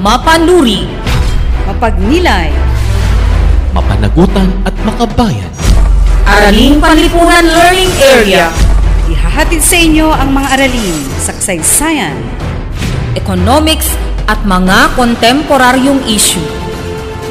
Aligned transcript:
Mapanuri, 0.00 0.88
mapagnilay, 1.68 2.48
mapanagutan 3.76 4.48
at 4.64 4.72
makabayan. 4.80 5.52
Araling 6.24 6.80
Panlipunan 6.80 7.44
Learning 7.44 7.92
Area, 8.00 8.48
ihahatid 9.12 9.60
sa 9.60 9.76
inyo 9.76 10.08
ang 10.08 10.32
mga 10.32 10.56
aralin 10.56 11.04
sa 11.20 11.36
kasaysayan, 11.36 12.16
Economics 13.12 13.92
at 14.24 14.40
mga 14.48 14.96
kontemporaryong 14.96 16.00
issue. 16.08 16.48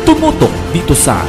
Tumutok 0.05 0.53
dito 0.69 0.93
sa 0.93 1.25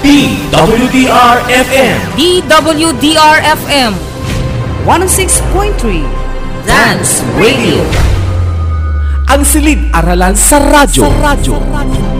DWDR-FM 0.00 1.96
DWDR-FM 2.16 3.92
106.3 4.88 6.64
Dance 6.64 7.20
Radio. 7.36 7.84
Ang 9.28 9.44
silid-aralan 9.44 10.32
sa 10.32 10.56
radyo. 10.56 11.04
Sa 11.04 11.12
radyo. 11.20 12.17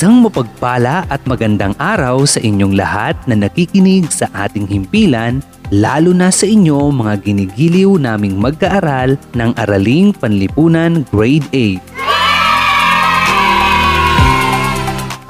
Isang 0.00 0.24
mapagpala 0.24 1.04
at 1.12 1.20
magandang 1.28 1.76
araw 1.76 2.24
sa 2.24 2.40
inyong 2.40 2.72
lahat 2.72 3.20
na 3.28 3.36
nakikinig 3.36 4.08
sa 4.08 4.32
ating 4.32 4.64
himpilan, 4.64 5.44
lalo 5.68 6.16
na 6.16 6.32
sa 6.32 6.48
inyo 6.48 6.88
mga 6.88 7.20
ginigiliw 7.20 8.00
naming 8.00 8.40
magkaaral 8.40 9.20
ng 9.36 9.52
Araling 9.60 10.16
Panlipunan 10.16 11.04
Grade 11.12 11.44
8. 11.52 11.84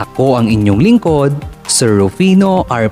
Ako 0.07 0.39
ang 0.39 0.47
inyong 0.47 0.79
lingkod, 0.79 1.35
Sir 1.67 1.99
Rufino 1.99 2.63
R. 2.71 2.87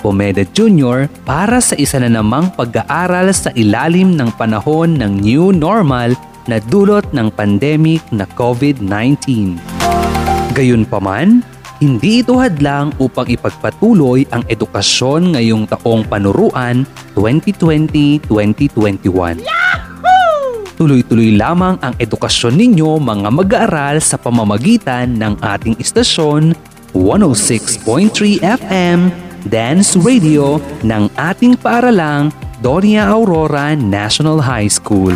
Jr. 0.50 1.06
para 1.22 1.62
sa 1.62 1.78
isa 1.78 2.02
na 2.02 2.10
namang 2.10 2.50
pag-aaral 2.58 3.30
sa 3.30 3.54
ilalim 3.54 4.18
ng 4.18 4.34
panahon 4.34 4.98
ng 4.98 5.22
new 5.22 5.54
normal 5.54 6.10
na 6.50 6.58
dulot 6.58 7.06
ng 7.14 7.30
pandemic 7.30 8.02
na 8.10 8.26
COVID-19. 8.34 9.54
Gayunpaman, 10.58 11.46
hindi 11.78 12.26
ito 12.26 12.34
hadlang 12.34 12.90
upang 12.98 13.30
ipagpatuloy 13.30 14.26
ang 14.34 14.42
edukasyon 14.50 15.38
ngayong 15.38 15.70
taong 15.70 16.02
panuruan 16.10 16.82
2020-2021. 17.14 19.46
Tuloy-tuloy 20.78 21.34
lamang 21.34 21.74
ang 21.82 21.90
edukasyon 21.98 22.54
ninyo 22.54 23.02
mga 23.02 23.28
mag-aaral 23.34 23.98
sa 23.98 24.14
pamamagitan 24.14 25.18
ng 25.18 25.34
ating 25.42 25.74
istasyon 25.78 26.54
106.3 26.94 28.42
FM 28.42 29.10
Dance 29.46 29.94
Radio 30.02 30.58
ng 30.82 31.06
ating 31.14 31.54
paaralang 31.58 32.34
Doña 32.58 33.06
Aurora 33.06 33.78
National 33.78 34.42
High 34.42 34.70
School. 34.70 35.14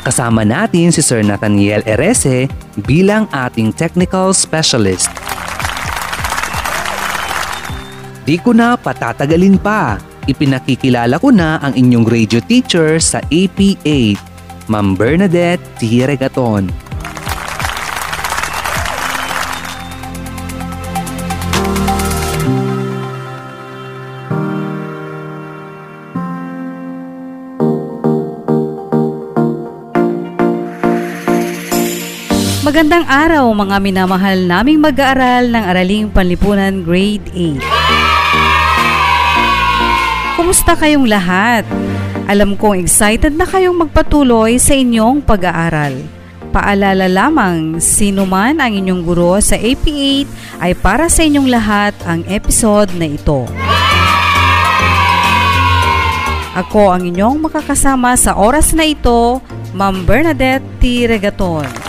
Kasama 0.00 0.48
natin 0.48 0.88
si 0.88 1.04
Sir 1.04 1.20
Nathaniel 1.20 1.84
Erese 1.84 2.48
bilang 2.88 3.28
ating 3.36 3.68
technical 3.76 4.32
specialist. 4.32 5.12
Di 8.24 8.40
ko 8.40 8.56
na 8.56 8.80
patatagalin 8.80 9.60
pa. 9.60 10.00
Ipinakikilala 10.24 11.20
ko 11.20 11.32
na 11.32 11.60
ang 11.60 11.76
inyong 11.76 12.06
radio 12.08 12.40
teacher 12.44 12.96
sa 12.96 13.20
AP8, 13.28 14.16
Ma'am 14.70 14.94
Bernadette 14.96 15.64
T. 15.80 16.04
Magandang 32.70 33.02
araw 33.02 33.50
mga 33.50 33.82
minamahal 33.82 34.46
naming 34.46 34.78
mag-aaral 34.78 35.50
ng 35.50 35.58
Araling 35.58 36.06
Panlipunan 36.06 36.86
Grade 36.86 37.26
8. 37.58 37.58
Kumusta 40.38 40.78
kayong 40.78 41.02
lahat? 41.10 41.66
Alam 42.30 42.54
kong 42.54 42.86
excited 42.86 43.34
na 43.34 43.42
kayong 43.42 43.74
magpatuloy 43.74 44.54
sa 44.62 44.78
inyong 44.78 45.18
pag-aaral. 45.18 45.98
Paalala 46.54 47.10
lamang, 47.10 47.82
sino 47.82 48.22
man 48.22 48.62
ang 48.62 48.70
inyong 48.70 49.02
guro 49.02 49.34
sa 49.42 49.58
AP8 49.58 50.30
ay 50.62 50.70
para 50.78 51.10
sa 51.10 51.26
inyong 51.26 51.50
lahat 51.50 51.98
ang 52.06 52.22
episode 52.30 52.94
na 52.94 53.10
ito. 53.10 53.50
Ako 56.54 56.94
ang 56.94 57.02
inyong 57.02 57.50
makakasama 57.50 58.14
sa 58.14 58.38
oras 58.38 58.70
na 58.78 58.86
ito, 58.86 59.42
Ma'am 59.74 60.06
Bernadette 60.06 60.62
T. 60.78 61.10
Regaton. 61.10 61.79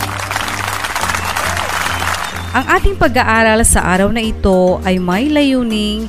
Ang 2.52 2.68
ating 2.68 3.00
pag-aaral 3.00 3.64
sa 3.64 3.80
araw 3.80 4.12
na 4.12 4.20
ito 4.20 4.76
ay 4.84 5.00
may 5.00 5.24
layuning 5.32 6.04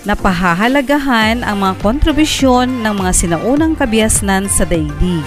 na 0.00 0.16
pahahalagahan 0.16 1.44
ang 1.44 1.60
mga 1.60 1.84
kontribusyon 1.84 2.80
ng 2.80 2.94
mga 2.96 3.12
sinaunang 3.12 3.76
kabiasnan 3.76 4.48
sa 4.48 4.64
daigdig. 4.64 5.20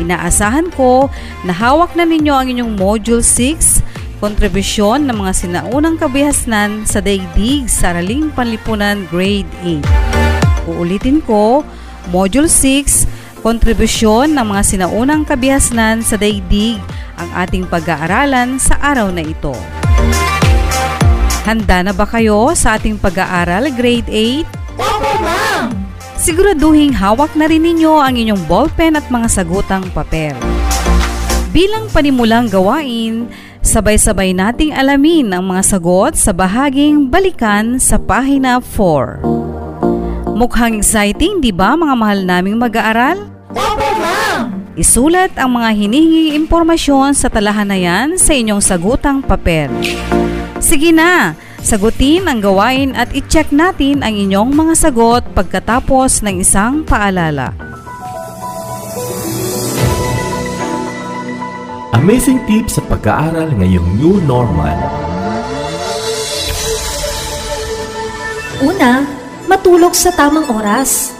Inaasahan 0.00 0.72
ko 0.72 1.12
na 1.44 1.52
hawak 1.52 1.92
na 1.92 2.08
ninyo 2.08 2.32
ang 2.32 2.48
inyong 2.48 2.72
Module 2.72 3.20
6, 3.20 3.84
kontribusyon 4.24 5.04
ng 5.04 5.16
mga 5.20 5.32
sinaunang 5.36 6.00
kabihasnan 6.00 6.88
sa 6.88 7.04
daigdig 7.04 7.68
sa 7.68 7.92
Panlipunan 8.32 9.04
Grade 9.12 9.52
8. 9.60 10.72
Uulitin 10.72 11.20
ko, 11.20 11.68
Module 12.08 12.48
6, 12.48 13.09
kontribusyon 13.40 14.36
ng 14.36 14.46
mga 14.46 14.62
sinaunang 14.62 15.24
kabihasnan 15.24 16.04
sa 16.04 16.20
daigdig 16.20 16.80
ang 17.16 17.28
ating 17.36 17.64
pag-aaralan 17.68 18.60
sa 18.60 18.76
araw 18.80 19.08
na 19.12 19.24
ito. 19.24 19.52
Handa 21.44 21.80
na 21.80 21.92
ba 21.96 22.04
kayo 22.04 22.52
sa 22.52 22.76
ating 22.76 23.00
pag-aaral 23.00 23.72
grade 23.72 24.06
8? 24.06 24.44
Opo, 24.76 25.12
ma'am! 25.24 25.72
Siguraduhin 26.20 26.92
hawak 26.92 27.32
na 27.32 27.48
rin 27.48 27.64
ninyo 27.64 27.96
ang 27.96 28.12
inyong 28.12 28.44
ballpen 28.44 29.00
at 29.00 29.08
mga 29.08 29.28
sagutang 29.40 29.88
papel. 29.96 30.36
Bilang 31.50 31.88
panimulang 31.90 32.46
gawain, 32.52 33.32
sabay-sabay 33.64 34.36
nating 34.36 34.76
alamin 34.76 35.32
ang 35.32 35.48
mga 35.48 35.64
sagot 35.64 36.14
sa 36.14 36.30
bahaging 36.36 37.08
balikan 37.08 37.80
sa 37.80 37.96
pahina 37.96 38.60
4. 38.60 39.24
Mukhang 40.36 40.78
exciting, 40.78 41.40
di 41.40 41.50
ba 41.50 41.72
mga 41.72 41.94
mahal 41.96 42.20
naming 42.22 42.60
mag-aaral? 42.60 43.39
Opo, 43.50 43.88
ma'am! 43.98 44.70
Isulat 44.78 45.34
ang 45.34 45.58
mga 45.58 45.74
hinihinging 45.74 46.38
impormasyon 46.46 47.18
sa 47.18 47.26
talahanayan 47.26 48.14
sa 48.14 48.32
inyong 48.32 48.62
sagutang 48.62 49.18
papel. 49.18 49.66
Sige 50.62 50.94
na, 50.94 51.34
sagutin 51.58 52.30
ang 52.30 52.38
gawain 52.38 52.94
at 52.94 53.10
i-check 53.10 53.50
natin 53.50 54.06
ang 54.06 54.14
inyong 54.14 54.54
mga 54.54 54.74
sagot 54.78 55.26
pagkatapos 55.34 56.22
ng 56.22 56.40
isang 56.40 56.86
paalala. 56.86 57.52
Amazing 61.90 62.40
tips 62.48 62.80
sa 62.80 62.82
pag-aaral 62.86 63.50
ngayong 63.60 63.88
new 63.98 64.22
normal. 64.24 64.78
Una, 68.64 69.04
matulog 69.50 69.92
sa 69.92 70.14
tamang 70.14 70.48
oras. 70.48 71.19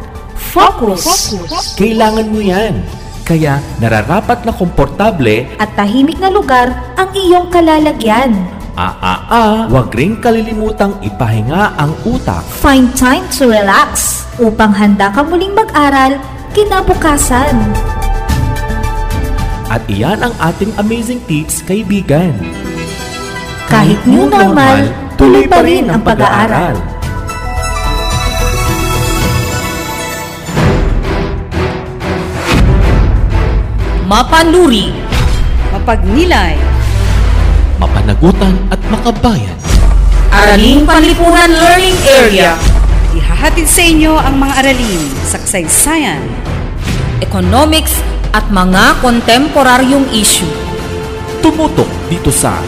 Focus. 0.49 1.37
Kailangan 1.77 2.25
mo 2.33 2.41
yan. 2.41 2.81
Kaya 3.21 3.61
nararapat 3.77 4.43
na 4.43 4.51
komportable 4.51 5.45
At 5.61 5.77
tahimik 5.77 6.17
na 6.17 6.33
lugar 6.33 6.73
ang 6.97 7.13
iyong 7.13 7.53
kalalagyan. 7.53 8.33
Ah, 8.73 8.97
ah, 8.97 9.19
ah, 9.29 9.57
huwag 9.69 9.93
ring 9.93 10.17
kalilimutang 10.17 10.97
ipahinga 11.05 11.77
ang 11.77 11.93
utak. 12.07 12.41
Find 12.63 12.89
time 12.97 13.21
to 13.35 13.51
relax 13.51 14.25
upang 14.41 14.73
handa 14.73 15.13
ka 15.13 15.21
muling 15.21 15.53
mag-aral 15.53 16.17
kinabukasan. 16.57 17.55
At 19.71 19.87
iyan 19.87 20.19
ang 20.19 20.35
ating 20.39 20.75
amazing 20.81 21.23
tips, 21.29 21.63
kaibigan. 21.63 22.35
Kahit 23.71 24.03
new 24.03 24.27
normal, 24.27 24.91
tuloy 25.15 25.47
pa 25.47 25.63
rin 25.63 25.87
ang 25.87 26.03
pag-aaral. 26.03 26.90
Mapanuri, 34.11 34.91
Mapagnilay, 35.71 36.59
Mapanagutan 37.79 38.59
at 38.67 38.75
makabayan. 38.91 39.55
Araling 40.27 40.83
Panlipunan 40.83 41.47
Learning 41.47 41.95
Area, 42.19 42.59
ihahatid 43.15 43.63
sa 43.63 43.79
inyo 43.87 44.11
ang 44.19 44.35
mga 44.35 44.53
aralin 44.59 44.99
sa 45.23 45.39
kasaysayan, 45.39 46.19
Economics 47.23 48.03
at 48.35 48.43
mga 48.51 48.99
kontemporaryong 48.99 50.11
issue. 50.11 50.51
Tumutok 51.39 51.87
dito 52.11 52.35
sa 52.35 52.59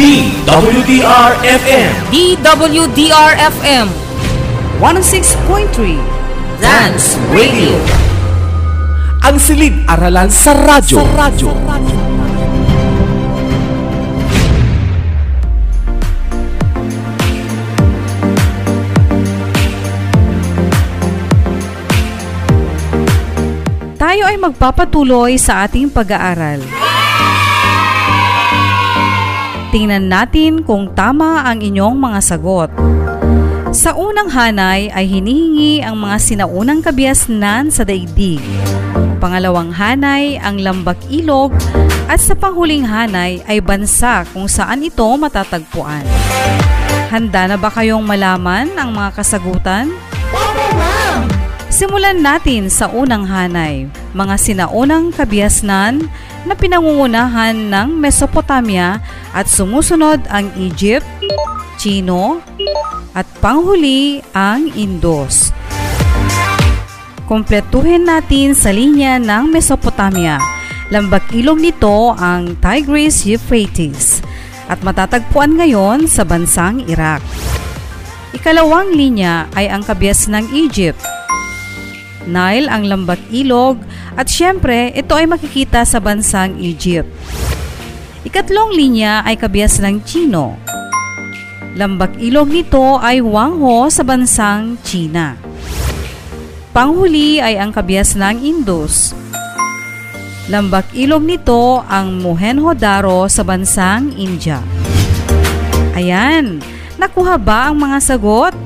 DWDR-FM 0.00 1.92
DWDR-FM 2.08 3.86
106.3 4.80 6.64
Dance 6.64 7.20
Radio. 7.28 8.07
Ang 9.18 9.36
silid-aralan 9.42 10.30
sa 10.30 10.54
radyo. 10.54 10.96
Sa 11.02 11.06
radyo. 11.18 11.50
Tayo 23.98 24.24
ay 24.30 24.38
magpapatuloy 24.38 25.34
sa 25.36 25.66
ating 25.66 25.90
pag-aaral. 25.90 26.62
Tingnan 29.68 30.08
natin 30.08 30.64
kung 30.64 30.96
tama 30.96 31.44
ang 31.44 31.60
inyong 31.60 31.98
mga 31.98 32.20
sagot. 32.24 32.70
Sa 33.68 33.92
unang 33.92 34.32
hanay 34.32 34.88
ay 34.88 35.04
hinihingi 35.04 35.84
ang 35.84 36.00
mga 36.00 36.16
sinaunang 36.16 36.80
kabiasnan 36.80 37.68
sa 37.68 37.84
daigdig. 37.84 38.40
Pangalawang 39.20 39.76
hanay 39.76 40.40
ang 40.40 40.56
lambak 40.56 40.96
ilog 41.12 41.52
at 42.08 42.16
sa 42.16 42.32
panghuling 42.32 42.88
hanay 42.88 43.44
ay 43.44 43.60
bansa 43.60 44.24
kung 44.32 44.48
saan 44.48 44.80
ito 44.80 45.04
matatagpuan. 45.04 46.00
Handa 47.12 47.52
na 47.52 47.56
ba 47.60 47.68
kayong 47.68 48.08
malaman 48.08 48.72
ang 48.80 48.88
mga 48.88 49.20
kasagutan? 49.20 49.92
Simulan 51.68 52.24
natin 52.24 52.72
sa 52.72 52.88
unang 52.88 53.28
hanay, 53.28 53.84
mga 54.16 54.34
sinaunang 54.40 55.12
kabiasnan 55.12 56.08
na 56.48 56.54
pinangungunahan 56.56 57.52
ng 57.68 57.88
Mesopotamia 58.00 59.04
at 59.36 59.44
sumusunod 59.44 60.24
ang 60.32 60.48
Egypt, 60.56 61.04
Chino, 61.78 62.42
at 63.14 63.24
panghuli 63.38 64.18
ang 64.34 64.66
Indus. 64.74 65.54
Kompletuhin 67.30 68.08
natin 68.08 68.58
sa 68.58 68.74
linya 68.74 69.16
ng 69.22 69.54
Mesopotamia. 69.54 70.42
Lambak 70.88 71.30
ilog 71.36 71.60
nito 71.60 72.16
ang 72.16 72.56
Tigris-Euphrates 72.58 74.24
at 74.68 74.80
matatagpuan 74.80 75.56
ngayon 75.56 76.08
sa 76.08 76.24
bansang 76.24 76.84
Iraq. 76.88 77.20
Ikalawang 78.32 78.92
linya 78.92 79.48
ay 79.52 79.68
ang 79.68 79.84
kabias 79.84 80.28
ng 80.28 80.52
Egypt. 80.56 81.00
Nile 82.28 82.68
ang 82.68 82.84
lambak 82.84 83.20
ilog 83.32 83.80
at 84.16 84.28
syempre 84.28 84.92
ito 84.92 85.16
ay 85.16 85.24
makikita 85.24 85.84
sa 85.84 86.00
bansang 86.00 86.60
Egypt. 86.60 87.08
Ikatlong 88.24 88.76
linya 88.76 89.24
ay 89.24 89.40
kabias 89.40 89.80
ng 89.80 90.04
Chino. 90.04 90.60
Lambak 91.78 92.18
ilog 92.18 92.50
nito 92.50 92.98
ay 92.98 93.22
Wangho 93.22 93.86
sa 93.86 94.02
bansang 94.02 94.82
China. 94.82 95.38
Panghuli 96.74 97.38
ay 97.38 97.54
ang 97.54 97.70
kabias 97.70 98.18
ng 98.18 98.42
Indus. 98.42 99.14
Lambak 100.50 100.90
ilog 100.90 101.22
nito 101.22 101.78
ang 101.86 102.18
Mohenjo-daro 102.18 103.30
sa 103.30 103.46
bansang 103.46 104.10
India. 104.18 104.58
Ayan, 105.94 106.58
nakuha 106.98 107.38
ba 107.38 107.70
ang 107.70 107.78
mga 107.78 107.98
sagot? 108.02 108.58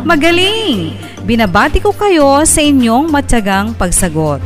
Magaling! 0.00 0.96
Binabati 1.28 1.76
ko 1.76 1.92
kayo 1.92 2.40
sa 2.48 2.64
inyong 2.64 3.12
matyagang 3.12 3.76
pagsagot. 3.76 4.40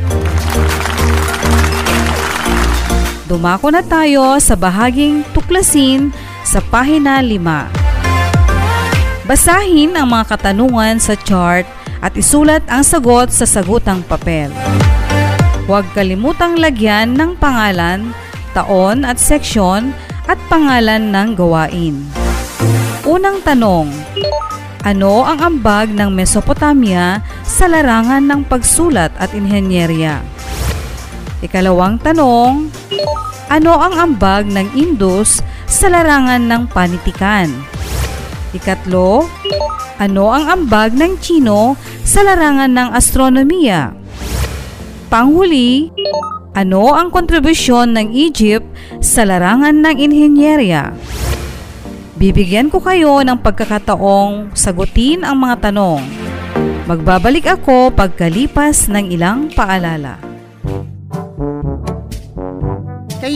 Dumako 3.23 3.71
na 3.71 3.79
tayo 3.79 4.35
sa 4.43 4.59
bahaging 4.59 5.23
tuklasin 5.31 6.11
sa 6.43 6.59
pahina 6.59 7.23
5. 7.23 9.23
Basahin 9.23 9.95
ang 9.95 10.11
mga 10.11 10.35
katanungan 10.35 10.99
sa 10.99 11.15
chart 11.15 11.63
at 12.03 12.11
isulat 12.19 12.59
ang 12.67 12.83
sagot 12.83 13.31
sa 13.31 13.47
sagutang 13.47 14.03
papel. 14.03 14.51
Huwag 15.63 15.87
kalimutang 15.95 16.59
lagyan 16.59 17.15
ng 17.15 17.39
pangalan, 17.39 18.11
taon 18.51 19.07
at 19.07 19.15
seksyon 19.15 19.95
at 20.27 20.35
pangalan 20.51 21.15
ng 21.15 21.39
gawain. 21.39 22.03
Unang 23.07 23.39
tanong, 23.47 23.87
ano 24.83 25.23
ang 25.23 25.39
ambag 25.39 25.95
ng 25.95 26.11
Mesopotamia 26.11 27.23
sa 27.47 27.71
larangan 27.71 28.27
ng 28.27 28.41
pagsulat 28.51 29.15
at 29.15 29.31
inhenyerya? 29.31 30.19
Ikalawang 31.39 32.03
tanong, 32.03 32.67
ano 33.47 33.73
ang 33.79 33.95
ambag 33.95 34.51
ng 34.51 34.75
Indus 34.75 35.39
sa 35.67 35.91
larangan 35.91 36.41
ng 36.47 36.63
panitikan? 36.71 37.51
Ikatlo, 38.55 39.27
ano 39.99 40.25
ang 40.29 40.45
ambag 40.47 40.95
ng 40.95 41.19
Chino 41.19 41.75
sa 42.07 42.21
larangan 42.21 42.71
ng 42.71 42.89
astronomiya? 42.93 43.91
Panghuli, 45.11 45.91
ano 46.55 46.95
ang 46.95 47.11
kontribusyon 47.11 47.97
ng 47.97 48.13
Egypt 48.13 48.65
sa 49.03 49.27
larangan 49.27 49.83
ng 49.83 49.95
inhenyerya? 49.99 50.95
Bibigyan 52.13 52.71
ko 52.71 52.79
kayo 52.79 53.19
ng 53.19 53.35
pagkakataong 53.43 54.55
sagutin 54.55 55.27
ang 55.27 55.43
mga 55.43 55.67
tanong. 55.67 55.99
Magbabalik 56.87 57.51
ako 57.51 57.91
pagkalipas 57.91 58.87
ng 58.87 59.11
ilang 59.11 59.51
paalala. 59.51 60.22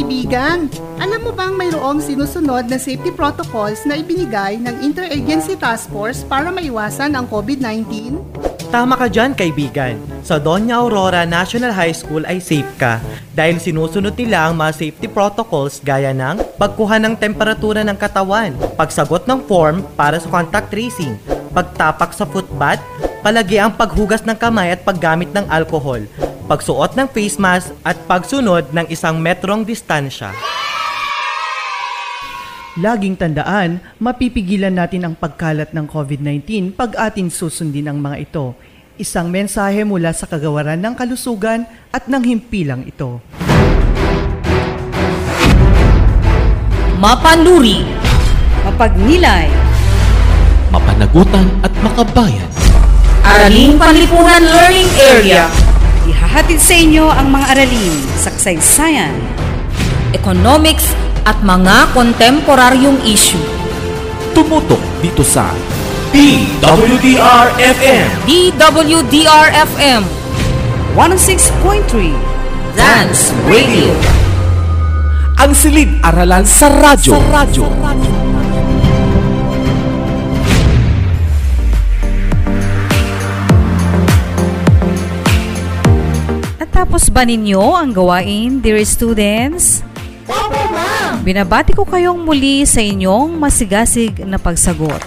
Kaibigan, 0.07 0.71
alam 1.03 1.19
mo 1.19 1.35
bang 1.35 1.51
mayroong 1.59 1.99
sinusunod 1.99 2.71
na 2.71 2.79
safety 2.79 3.11
protocols 3.11 3.83
na 3.83 3.99
ibinigay 3.99 4.55
ng 4.55 4.79
Interagency 4.79 5.59
Task 5.59 5.91
Force 5.91 6.23
para 6.23 6.47
maiwasan 6.47 7.11
ang 7.11 7.27
COVID-19? 7.27 8.15
Tama 8.71 8.95
ka 8.95 9.11
dyan, 9.11 9.35
kaibigan. 9.35 9.99
Sa 10.23 10.39
Doña 10.39 10.79
Aurora 10.79 11.27
National 11.27 11.75
High 11.75 11.91
School 11.91 12.23
ay 12.23 12.39
safe 12.39 12.71
ka 12.79 13.03
dahil 13.35 13.59
sinusunod 13.59 14.15
nila 14.15 14.47
ang 14.47 14.55
mga 14.55 14.79
safety 14.79 15.11
protocols 15.11 15.83
gaya 15.83 16.15
ng 16.15 16.39
pagkuha 16.55 17.03
ng 17.03 17.19
temperatura 17.19 17.83
ng 17.83 17.99
katawan, 17.99 18.55
pagsagot 18.79 19.27
ng 19.27 19.43
form 19.43 19.83
para 19.99 20.23
sa 20.23 20.31
contact 20.31 20.71
tracing, 20.71 21.19
pagtapak 21.51 22.15
sa 22.15 22.23
footbath, 22.23 22.79
palagi 23.19 23.59
ang 23.59 23.75
paghugas 23.75 24.23
ng 24.23 24.39
kamay 24.39 24.71
at 24.71 24.87
paggamit 24.87 25.27
ng 25.35 25.43
alcohol, 25.51 25.99
pagsuot 26.47 26.95
ng 26.95 27.07
face 27.11 27.35
mask 27.35 27.75
at 27.83 27.99
pagsunod 28.07 28.71
ng 28.71 28.87
isang 28.87 29.19
metrong 29.19 29.67
distansya. 29.67 30.31
Laging 32.79 33.19
tandaan, 33.19 33.83
mapipigilan 33.99 34.71
natin 34.71 35.03
ang 35.03 35.13
pagkalat 35.17 35.75
ng 35.75 35.85
COVID-19 35.91 36.71
pag 36.71 36.95
atin 37.11 37.27
susundin 37.27 37.91
ang 37.91 37.99
mga 37.99 38.23
ito. 38.23 38.55
Isang 38.95 39.27
mensahe 39.27 39.83
mula 39.83 40.15
sa 40.15 40.25
kagawaran 40.25 40.79
ng 40.79 40.93
kalusugan 40.95 41.67
at 41.91 42.07
ng 42.07 42.23
himpilang 42.23 42.87
ito. 42.87 43.19
Mapanuri, 46.97 47.85
Mapagnilay, 48.65 49.51
Mapanagutan 50.73 51.45
at 51.61 51.73
makabayan. 51.83 52.49
Araling 53.21 53.77
Panlipunan 53.77 54.41
Learning 54.41 54.89
Area, 54.97 55.45
Hahatid 56.27 56.59
sa 56.59 56.75
inyo 56.75 57.07
ang 57.07 57.31
mga 57.31 57.55
aralin, 57.55 57.95
saksaysayan, 58.19 59.15
economics 60.11 60.91
at 61.23 61.39
mga 61.39 61.87
kontemporaryong 61.95 62.99
issue. 63.07 63.39
Tumutok 64.35 64.83
dito 64.99 65.23
sa 65.23 65.55
DWDR-FM 66.11 68.05
DWDR-FM 68.27 70.03
106.3 70.99 72.75
Dance 72.75 73.31
Radio. 73.47 73.95
Ang 75.39 75.55
silid-aralan 75.55 76.43
sa 76.43 76.67
radyo. 76.67 77.15
Sa 77.15 77.23
radyo. 77.31 78.26
Natapos 86.77 87.09
ba 87.09 87.25
ninyo 87.25 87.73
ang 87.73 87.89
gawain, 87.89 88.61
dear 88.61 88.77
students? 88.85 89.81
Opo, 90.29 90.61
ma'am. 90.69 91.25
Binabati 91.25 91.73
ko 91.73 91.81
kayong 91.81 92.21
muli 92.21 92.69
sa 92.69 92.85
inyong 92.85 93.33
masigasig 93.33 94.21
na 94.21 94.37
pagsagot. 94.37 95.01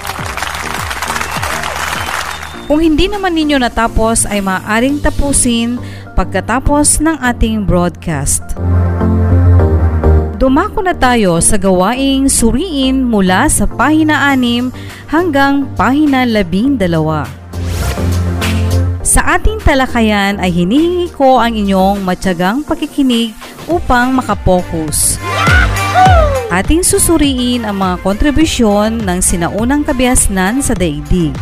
Kung 2.67 2.83
hindi 2.83 3.07
naman 3.07 3.39
ninyo 3.39 3.62
natapos 3.62 4.27
ay 4.27 4.43
maaaring 4.43 4.99
tapusin 4.99 5.79
pagkatapos 6.19 7.07
ng 7.07 7.23
ating 7.23 7.62
broadcast. 7.62 8.43
Dumako 10.43 10.83
na 10.83 10.99
tayo 10.99 11.39
sa 11.39 11.55
gawaing 11.55 12.27
suriin 12.27 13.07
mula 13.07 13.47
sa 13.47 13.71
pahina 13.71 14.35
6 14.35 14.75
hanggang 15.07 15.71
pahina 15.79 16.27
12. 16.27 17.40
Sa 19.11 19.26
ating 19.26 19.59
talakayan 19.67 20.38
ay 20.38 20.55
hinihingi 20.55 21.11
ko 21.11 21.43
ang 21.43 21.59
inyong 21.59 22.07
matyagang 22.07 22.62
pakikinig 22.62 23.35
upang 23.67 24.14
makapokus. 24.14 25.19
Ating 26.47 26.87
susuriin 26.87 27.67
ang 27.67 27.83
mga 27.83 28.07
kontribusyon 28.07 29.02
ng 29.02 29.19
sinaunang 29.19 29.83
kabiasnan 29.83 30.62
sa 30.62 30.79
daigdig. 30.79 31.35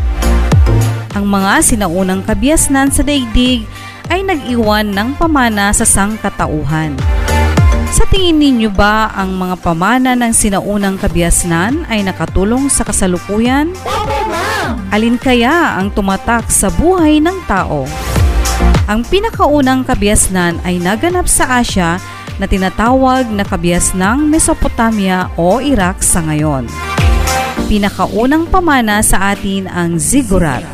Ang 1.12 1.28
mga 1.28 1.60
sinaunang 1.60 2.25
kabiasnan 2.25 2.88
sa 2.88 3.04
daigdig 3.04 3.68
ay 4.08 4.25
nag-iwan 4.25 4.88
ng 4.88 5.20
pamana 5.20 5.68
sa 5.76 5.84
sangkatauhan. 5.84 6.96
Sa 7.92 8.08
tingin 8.08 8.40
ninyo 8.40 8.72
ba 8.72 9.12
ang 9.12 9.37
mga 9.37 9.60
pamana 9.60 10.16
ng 10.16 10.32
sinaunang 10.32 10.96
kabiasnan 10.96 11.84
ay 11.92 12.00
nakatulong 12.00 12.72
sa 12.72 12.88
kasalukuyan? 12.88 13.76
Alin 14.88 15.21
kaya 15.21 15.76
ang 15.76 15.92
tumatak 15.92 16.49
sa 16.49 16.73
buhay 16.73 17.21
ng 17.21 17.45
tao? 17.45 17.85
Ang 18.88 19.04
pinakaunang 19.04 19.85
kabiasnan 19.85 20.64
ay 20.64 20.80
naganap 20.80 21.28
sa 21.28 21.61
Asya 21.61 22.00
na 22.40 22.49
tinatawag 22.49 23.28
na 23.28 23.45
kabiasnang 23.45 24.25
Mesopotamia 24.33 25.28
o 25.37 25.61
Iraq 25.61 26.00
sa 26.00 26.25
ngayon. 26.25 26.73
Pinakaunang 27.68 28.49
pamana 28.49 29.04
sa 29.04 29.37
atin 29.37 29.68
ang 29.68 30.00
ziggurat. 30.00 30.64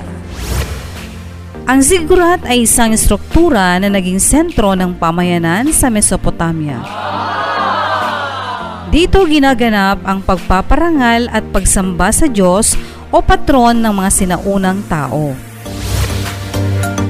Ang 1.66 1.82
ziggurat 1.82 2.38
ay 2.46 2.70
isang 2.70 2.94
struktura 2.94 3.82
na 3.82 3.90
naging 3.90 4.22
sentro 4.22 4.78
ng 4.78 4.94
pamayanan 4.94 5.74
sa 5.74 5.90
Mesopotamia. 5.90 6.86
Dito 8.94 9.26
ginaganap 9.26 10.06
ang 10.06 10.22
pagpaparangal 10.22 11.26
at 11.34 11.42
pagsamba 11.50 12.14
sa 12.14 12.30
Diyos 12.30 12.78
o 13.14 13.22
patron 13.22 13.78
ng 13.78 13.94
mga 13.94 14.10
sinaunang 14.10 14.82
tao. 14.90 15.30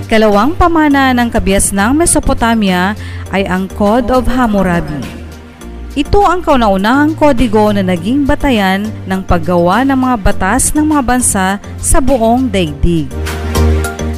Kalawang 0.04 0.52
pamana 0.52 1.16
ng 1.16 1.32
kabias 1.32 1.73
ng 1.73 1.96
Mesopotamia 1.96 2.92
ay 3.32 3.49
ang 3.49 3.64
Code 3.73 4.12
of 4.12 4.28
Hammurabi. 4.28 5.00
Ito 5.96 6.28
ang 6.28 6.44
kauna-unahang 6.44 7.16
kodigo 7.16 7.73
na 7.73 7.80
naging 7.80 8.28
batayan 8.28 8.84
ng 9.08 9.20
paggawa 9.25 9.80
ng 9.88 9.96
mga 9.96 10.16
batas 10.20 10.76
ng 10.76 10.84
mga 10.92 11.02
bansa 11.06 11.46
sa 11.80 11.99
buong 12.04 12.52
daigdig. 12.52 13.08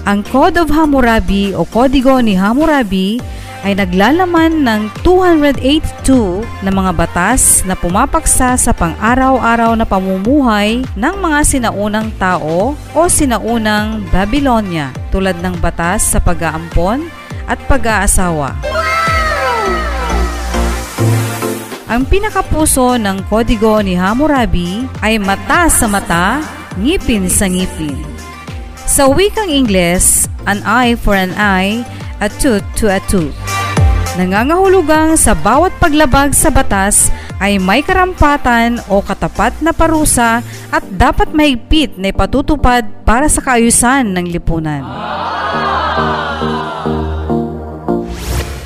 Ang 0.03 0.27
Code 0.27 0.59
of 0.59 0.75
Hammurabi 0.75 1.55
o 1.55 1.63
Kodigo 1.63 2.19
ni 2.19 2.35
Hammurabi 2.35 3.23
ay 3.67 3.75
naglalaman 3.75 4.63
ng 4.63 4.81
282 5.03 6.47
na 6.63 6.71
mga 6.71 6.95
batas 6.95 7.67
na 7.67 7.75
pumapaksa 7.75 8.55
sa 8.55 8.71
pang-araw-araw 8.71 9.75
na 9.75 9.83
pamumuhay 9.83 10.87
ng 10.95 11.15
mga 11.19 11.41
sinaunang 11.43 12.15
tao 12.15 12.79
o 12.79 13.01
sinaunang 13.11 14.07
Babylonia 14.15 14.95
tulad 15.11 15.43
ng 15.43 15.59
batas 15.59 16.15
sa 16.15 16.23
pag-aampon 16.23 17.11
at 17.51 17.59
pag-aasawa. 17.67 18.55
Ang 21.91 22.07
pinakapuso 22.07 22.95
ng 23.03 23.27
kodigo 23.27 23.83
ni 23.83 23.99
Hammurabi 23.99 24.87
ay 25.03 25.19
mata 25.19 25.67
sa 25.67 25.91
mata, 25.91 26.39
ngipin 26.79 27.27
sa 27.27 27.51
ngipin. 27.51 27.99
Sa 28.87 29.11
wikang 29.11 29.51
Ingles, 29.51 30.31
an 30.47 30.63
eye 30.63 30.95
for 30.95 31.19
an 31.19 31.35
eye, 31.35 31.83
a 32.23 32.31
tooth 32.31 32.63
to 32.79 32.87
a 32.87 33.03
tooth. 33.11 33.46
Nangangahulugang 34.17 35.13
sa 35.21 35.37
bawat 35.37 35.77
paglabag 35.77 36.33
sa 36.33 36.49
batas 36.49 37.13
ay 37.37 37.61
may 37.61 37.85
karampatan 37.85 38.81
o 38.89 39.05
katapat 39.05 39.53
na 39.61 39.77
parusa 39.77 40.41
at 40.73 40.81
dapat 40.89 41.37
mahigpit 41.37 42.01
na 42.01 42.09
ipatutupad 42.09 42.89
para 43.05 43.29
sa 43.29 43.45
kaayusan 43.45 44.09
ng 44.17 44.33
lipunan. 44.33 44.81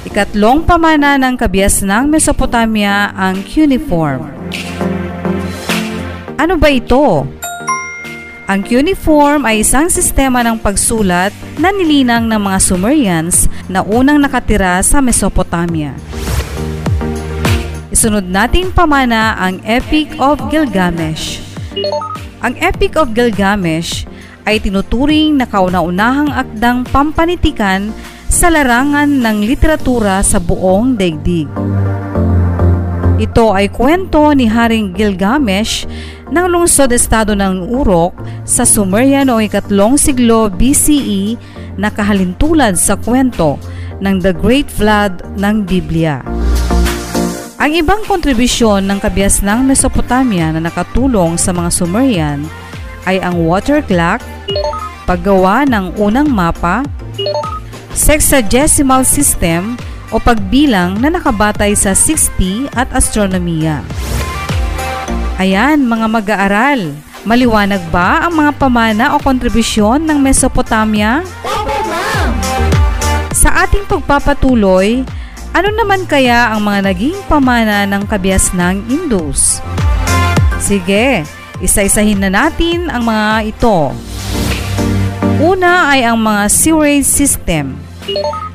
Ikatlong 0.07 0.63
pamana 0.63 1.19
ng 1.19 1.35
kabias 1.35 1.83
ng 1.83 2.07
Mesopotamia 2.07 3.11
ang 3.11 3.43
cuneiform. 3.43 4.31
Ano 6.39 6.55
ba 6.63 6.71
ito? 6.71 7.27
Ang 8.51 8.67
cuneiform 8.67 9.47
ay 9.47 9.63
isang 9.63 9.87
sistema 9.87 10.43
ng 10.43 10.59
pagsulat 10.59 11.31
na 11.55 11.71
nilinang 11.71 12.27
ng 12.27 12.51
mga 12.51 12.59
Sumerians 12.59 13.47
na 13.71 13.87
unang 13.87 14.19
nakatira 14.19 14.83
sa 14.83 14.99
Mesopotamia. 14.99 15.95
Isunod 17.95 18.27
nating 18.27 18.75
pamana 18.75 19.39
ang 19.39 19.63
Epic 19.63 20.19
of 20.19 20.43
Gilgamesh. 20.51 21.39
Ang 22.43 22.59
Epic 22.59 22.99
of 22.99 23.15
Gilgamesh 23.15 24.03
ay 24.43 24.59
tinuturing 24.59 25.39
na 25.39 25.47
kauna-unahang 25.47 26.35
akdang 26.35 26.83
pampanitikan 26.91 27.95
sa 28.27 28.51
larangan 28.51 29.07
ng 29.07 29.47
literatura 29.47 30.27
sa 30.27 30.43
buong 30.43 30.99
daigdig. 30.99 31.47
Ito 33.21 33.55
ay 33.55 33.71
kwento 33.71 34.35
ni 34.35 34.51
Haring 34.51 34.91
Gilgamesh 34.97 35.87
ng 36.31 36.47
lungsod-estado 36.47 37.35
ng 37.35 37.67
Urok 37.71 38.15
sa 38.47 38.63
Sumerian 38.63 39.31
o 39.31 39.43
ikatlong 39.43 39.99
siglo 39.99 40.47
BCE 40.51 41.35
na 41.75 41.91
kahalintulad 41.91 42.79
sa 42.79 42.95
kwento 42.95 43.59
ng 43.99 44.17
The 44.23 44.33
Great 44.35 44.71
Flood 44.71 45.37
ng 45.37 45.67
Biblia. 45.67 46.23
Ang 47.61 47.77
ibang 47.77 48.01
kontribusyon 48.09 48.89
ng 48.89 48.99
kabias 49.05 49.45
ng 49.45 49.69
Mesopotamia 49.69 50.49
na 50.49 50.65
nakatulong 50.65 51.37
sa 51.37 51.53
mga 51.53 51.69
Sumerian 51.69 52.41
ay 53.05 53.21
ang 53.21 53.37
water 53.37 53.85
clock, 53.85 54.25
paggawa 55.05 55.69
ng 55.69 55.93
unang 56.01 56.33
mapa, 56.33 56.81
sexagesimal 57.93 59.05
system 59.05 59.77
o 60.09 60.17
pagbilang 60.17 60.99
na 61.05 61.13
nakabatay 61.13 61.77
sa 61.77 61.93
60 61.93 62.73
at 62.73 62.89
astronomiya. 62.97 63.85
Ayan 65.41 65.89
mga 65.89 66.05
mag-aaral, 66.05 66.93
maliwanag 67.25 67.81
ba 67.89 68.29
ang 68.29 68.45
mga 68.45 68.53
pamana 68.61 69.05
o 69.17 69.25
kontribusyon 69.25 70.05
ng 70.05 70.21
Mesopotamia? 70.21 71.25
Sa 73.33 73.49
ating 73.65 73.89
pagpapatuloy, 73.89 75.01
ano 75.57 75.69
naman 75.73 76.05
kaya 76.05 76.53
ang 76.53 76.61
mga 76.61 76.93
naging 76.93 77.17
pamana 77.25 77.89
ng 77.89 78.05
kabias 78.05 78.53
ng 78.53 78.85
Indus? 78.93 79.65
Sige, 80.61 81.25
isa-isahin 81.65 82.21
na 82.21 82.29
natin 82.29 82.93
ang 82.93 83.09
mga 83.09 83.57
ito. 83.57 83.97
Una 85.41 85.89
ay 85.89 86.05
ang 86.05 86.21
mga 86.21 86.53
sewerage 86.53 87.09
system. 87.09 87.81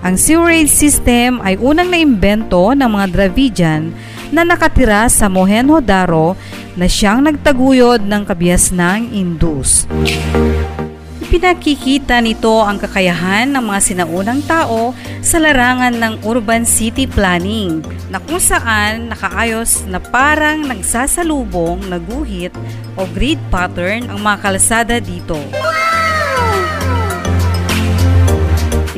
Ang 0.06 0.22
sewerage 0.22 0.70
system 0.70 1.42
ay 1.42 1.58
unang 1.58 1.90
naimbento 1.90 2.78
ng 2.78 2.86
mga 2.86 3.06
Dravidian 3.10 3.90
na 4.30 4.46
nakatira 4.46 5.10
sa 5.10 5.26
Mohenjo-Daro 5.30 6.38
na 6.76 6.86
siyang 6.88 7.24
nagtaguyod 7.24 8.04
ng 8.04 8.24
kabias 8.28 8.72
ng 8.76 9.16
Indus. 9.16 9.88
Ipinakikita 11.26 12.22
nito 12.22 12.62
ang 12.62 12.78
kakayahan 12.78 13.50
ng 13.50 13.64
mga 13.66 13.82
sinaunang 13.82 14.46
tao 14.46 14.94
sa 15.26 15.42
larangan 15.42 15.98
ng 15.98 16.14
urban 16.22 16.64
city 16.64 17.10
planning 17.10 17.82
na 18.14 18.22
kung 18.22 18.38
saan 18.38 19.10
nakaayos 19.10 19.84
na 19.90 19.98
parang 19.98 20.64
nagsasalubong 20.64 21.90
na 21.90 21.98
guhit 21.98 22.54
o 22.94 23.10
grid 23.10 23.42
pattern 23.50 24.08
ang 24.08 24.22
mga 24.22 24.38
kalsada 24.40 24.96
dito. 25.02 25.42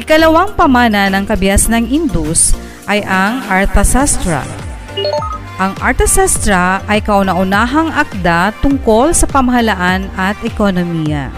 ikalawang 0.08 0.56
pamana 0.56 1.12
ng 1.12 1.28
kabias 1.28 1.68
ng 1.68 1.84
Indus 1.92 2.56
ay 2.88 3.04
ang 3.04 3.44
Arthasastra. 3.52 4.40
Ang 5.58 5.74
Arthasastra 5.82 6.86
ay 6.86 7.02
kauna-unahang 7.02 7.90
akda 7.90 8.54
tungkol 8.62 9.10
sa 9.10 9.26
pamahalaan 9.26 10.06
at 10.14 10.38
ekonomiya. 10.46 11.34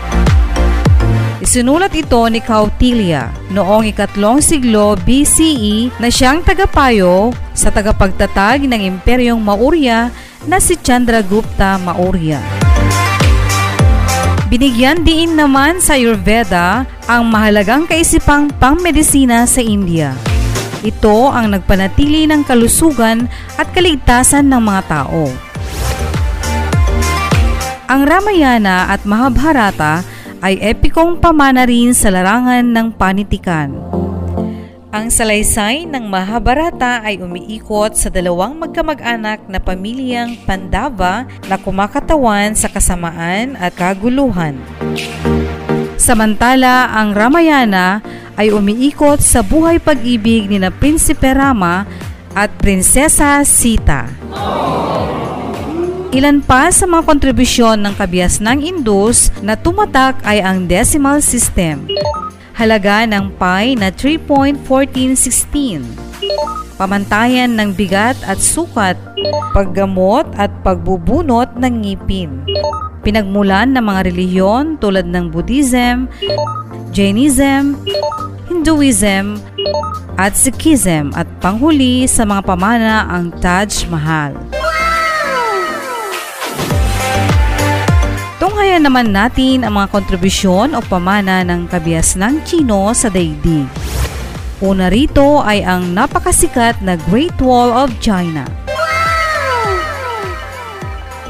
Isinulat 1.40 1.96
ito 1.96 2.20
ni 2.28 2.44
Kautilya 2.44 3.32
noong 3.56 3.88
ikatlong 3.88 4.44
siglo 4.44 5.00
BCE 5.08 5.96
na 6.04 6.12
siyang 6.12 6.44
tagapayo 6.44 7.32
sa 7.56 7.72
tagapagtatag 7.72 8.68
ng 8.68 8.92
Imperyong 8.92 9.40
Maurya 9.40 10.12
na 10.44 10.60
si 10.60 10.76
Chandragupta 10.76 11.80
Maurya. 11.80 12.44
Binigyan 14.52 15.08
diin 15.08 15.40
naman 15.40 15.80
sa 15.80 15.96
Ayurveda 15.96 16.84
ang 17.08 17.24
mahalagang 17.32 17.88
kaisipang 17.88 18.52
pangmedisina 18.60 19.48
sa 19.48 19.64
India. 19.64 20.12
Ito 20.80 21.28
ang 21.28 21.52
nagpanatili 21.52 22.24
ng 22.32 22.48
kalusugan 22.48 23.28
at 23.60 23.68
kaligtasan 23.76 24.48
ng 24.48 24.62
mga 24.64 24.82
tao. 24.88 25.28
Ang 27.90 28.02
Ramayana 28.08 28.88
at 28.88 29.04
Mahabharata 29.04 30.06
ay 30.40 30.56
epikong 30.62 31.20
pamana 31.20 31.68
rin 31.68 31.92
sa 31.92 32.08
larangan 32.14 32.64
ng 32.64 32.88
panitikan. 32.96 33.76
Ang 34.90 35.14
salaysay 35.14 35.86
ng 35.86 36.08
Mahabharata 36.08 37.06
ay 37.06 37.22
umiikot 37.22 37.94
sa 37.94 38.10
dalawang 38.10 38.58
magkamag-anak 38.58 39.46
na 39.46 39.60
pamilyang 39.62 40.34
Pandava 40.48 41.30
na 41.46 41.62
kumakatawan 41.62 42.56
sa 42.58 42.72
kasamaan 42.72 43.54
at 43.60 43.76
kaguluhan. 43.76 44.58
Samantala, 46.00 46.96
ang 46.96 47.12
Ramayana 47.12 48.00
ay 48.40 48.56
umiikot 48.56 49.20
sa 49.20 49.44
buhay 49.44 49.84
pag-ibig 49.84 50.48
ni 50.48 50.56
na 50.56 50.72
Prinsipe 50.72 51.28
Rama 51.36 51.84
at 52.32 52.48
Prinsesa 52.56 53.44
Sita. 53.44 54.08
Ilan 56.16 56.40
pa 56.42 56.72
sa 56.72 56.88
mga 56.88 57.04
kontribusyon 57.04 57.84
ng 57.84 57.94
kabias 58.00 58.40
ng 58.40 58.64
Indus 58.64 59.30
na 59.44 59.60
tumatak 59.60 60.18
ay 60.24 60.40
ang 60.40 60.66
decimal 60.66 61.20
system. 61.20 61.86
Halaga 62.56 63.04
ng 63.04 63.36
pi 63.36 63.76
na 63.76 63.92
3.1416. 63.92 65.84
Pamantayan 66.80 67.60
ng 67.60 67.76
bigat 67.76 68.16
at 68.24 68.40
sukat, 68.40 68.96
paggamot 69.52 70.32
at 70.40 70.50
pagbubunot 70.64 71.60
ng 71.60 71.74
ngipin. 71.84 72.48
Pinagmulan 73.00 73.72
ng 73.72 73.84
mga 73.84 74.12
relihiyon 74.12 74.76
tulad 74.84 75.08
ng 75.08 75.32
Buddhism, 75.32 76.12
Jainism, 76.92 77.80
Hinduism, 78.52 79.40
at 80.20 80.36
Sikhism 80.36 81.16
at 81.16 81.24
panghuli 81.40 82.04
sa 82.04 82.28
mga 82.28 82.44
pamana 82.44 83.08
ang 83.08 83.32
Taj 83.40 83.88
Mahal. 83.88 84.36
Tunghayan 88.40 88.84
naman 88.84 89.16
natin 89.16 89.64
ang 89.64 89.80
mga 89.80 89.88
kontribusyon 89.96 90.76
o 90.76 90.84
pamana 90.84 91.48
ng 91.48 91.72
kabias 91.72 92.20
ng 92.20 92.44
Chino 92.44 92.92
sa 92.92 93.08
daigdig. 93.08 93.68
Una 94.60 94.92
rito 94.92 95.40
ay 95.40 95.64
ang 95.64 95.96
napakasikat 95.96 96.84
na 96.84 97.00
Great 97.08 97.40
Wall 97.40 97.72
of 97.72 97.96
China. 98.04 98.44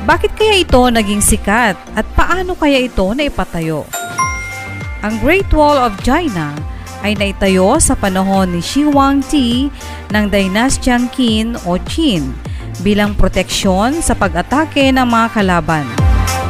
Bakit 0.09 0.33
kaya 0.33 0.65
ito 0.65 0.81
naging 0.89 1.21
sikat 1.21 1.77
at 1.93 2.05
paano 2.17 2.57
kaya 2.57 2.81
ito 2.81 3.05
naipatayo? 3.13 3.85
Ang 5.05 5.21
Great 5.21 5.53
Wall 5.53 5.77
of 5.77 5.93
China 6.01 6.57
ay 7.05 7.13
naitayo 7.13 7.77
sa 7.77 7.93
panahon 7.93 8.49
ni 8.49 8.57
Shi 8.57 8.89
Huangdi 8.89 9.69
ng 10.09 10.25
Dynastyang 10.33 11.13
Qin 11.13 11.53
o 11.61 11.77
Qin 11.85 12.25
bilang 12.81 13.13
proteksyon 13.13 14.01
sa 14.01 14.17
pag-atake 14.17 14.89
ng 14.89 15.05
mga 15.05 15.27
kalaban. 15.29 15.85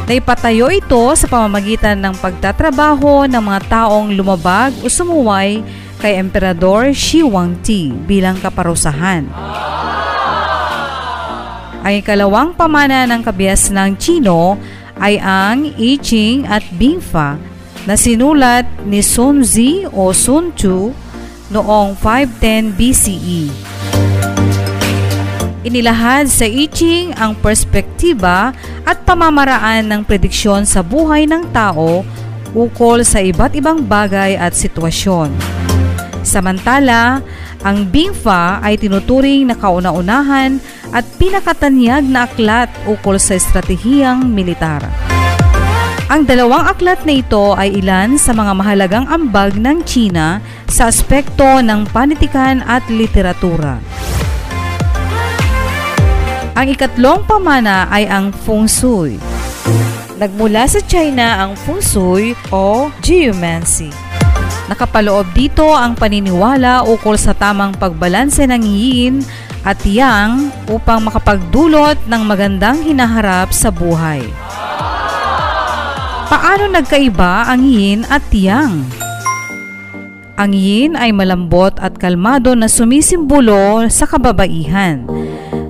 Naipatayo 0.08 0.72
ito 0.72 1.12
sa 1.12 1.28
pamamagitan 1.28 2.00
ng 2.00 2.16
pagtatrabaho 2.16 3.28
ng 3.28 3.44
mga 3.44 3.60
taong 3.68 4.16
lumabag 4.16 4.72
o 4.80 4.88
sumuway 4.88 5.60
kay 6.00 6.16
Emperador 6.16 6.96
Shi 6.96 7.20
Huangdi 7.20 7.92
bilang 8.08 8.40
kaparusahan. 8.40 9.28
Ang 11.80 12.04
ikalawang 12.04 12.52
pamana 12.52 13.08
ng 13.08 13.24
kabias 13.24 13.72
ng 13.72 13.96
Chino 13.96 14.60
ay 15.00 15.16
ang 15.16 15.64
I 15.80 15.96
Ching 15.96 16.44
at 16.44 16.60
Bingfa 16.76 17.40
na 17.88 17.96
sinulat 17.96 18.68
ni 18.84 19.00
Sun 19.00 19.40
Zi 19.40 19.88
o 19.88 20.12
Sun 20.12 20.52
Tzu 20.52 20.92
noong 21.48 21.96
510 21.96 22.76
BCE. 22.76 23.42
Inilahad 25.64 26.28
sa 26.28 26.44
I 26.44 26.68
Ching 26.68 27.16
ang 27.16 27.32
perspektiba 27.40 28.52
at 28.84 29.00
pamamaraan 29.08 29.88
ng 29.88 30.00
prediksyon 30.04 30.68
sa 30.68 30.84
buhay 30.84 31.24
ng 31.24 31.48
tao 31.48 32.04
ukol 32.52 33.00
sa 33.08 33.24
iba't 33.24 33.56
ibang 33.56 33.80
bagay 33.88 34.36
at 34.36 34.52
sitwasyon. 34.52 35.59
Samantala, 36.30 37.26
ang 37.66 37.90
Bingfa 37.90 38.62
ay 38.62 38.78
tinuturing 38.78 39.50
na 39.50 39.58
kauna-unahan 39.58 40.62
at 40.94 41.02
pinakatanyag 41.18 42.06
na 42.06 42.30
aklat 42.30 42.70
ukol 42.86 43.18
sa 43.18 43.34
estratehiyang 43.34 44.30
militar. 44.30 44.86
Ang 46.06 46.26
dalawang 46.26 46.70
aklat 46.70 47.02
na 47.02 47.18
ito 47.18 47.54
ay 47.58 47.82
ilan 47.82 48.14
sa 48.14 48.30
mga 48.30 48.54
mahalagang 48.54 49.06
ambag 49.10 49.58
ng 49.58 49.82
China 49.82 50.38
sa 50.70 50.86
aspekto 50.86 51.62
ng 51.62 51.90
panitikan 51.90 52.62
at 52.62 52.86
literatura. 52.86 53.82
Ang 56.54 56.66
ikatlong 56.66 57.26
pamana 57.26 57.90
ay 57.90 58.06
ang 58.10 58.30
Feng 58.30 58.70
Shui. 58.70 59.18
Nagmula 60.18 60.66
sa 60.66 60.82
China 60.82 61.46
ang 61.46 61.54
Feng 61.58 61.82
Shui 61.82 62.34
o 62.50 62.90
Geomancy. 63.02 64.09
Nakapaloob 64.70 65.34
dito 65.34 65.66
ang 65.74 65.98
paniniwala 65.98 66.86
ukol 66.86 67.18
sa 67.18 67.34
tamang 67.34 67.74
pagbalanse 67.74 68.46
ng 68.46 68.62
yin 68.62 69.14
at 69.66 69.82
yang 69.82 70.54
upang 70.70 71.02
makapagdulot 71.02 71.98
ng 72.06 72.22
magandang 72.22 72.78
hinaharap 72.86 73.50
sa 73.50 73.74
buhay. 73.74 74.22
Paano 76.30 76.70
nagkaiba 76.70 77.50
ang 77.50 77.66
yin 77.66 78.06
at 78.06 78.22
yang? 78.30 78.86
Ang 80.38 80.54
yin 80.54 80.94
ay 80.94 81.10
malambot 81.10 81.74
at 81.82 81.98
kalmado 81.98 82.54
na 82.54 82.70
sumisimbolo 82.70 83.90
sa 83.90 84.06
kababaihan. 84.06 85.02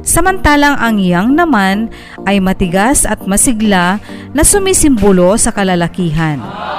Samantalang 0.05 0.77
ang 0.77 1.01
yang 1.01 1.33
naman 1.33 1.89
ay 2.29 2.37
matigas 2.37 3.09
at 3.09 3.25
masigla 3.25 3.97
na 4.37 4.45
sumisimbolo 4.45 5.41
sa 5.41 5.57
kalalakihan. 5.57 6.70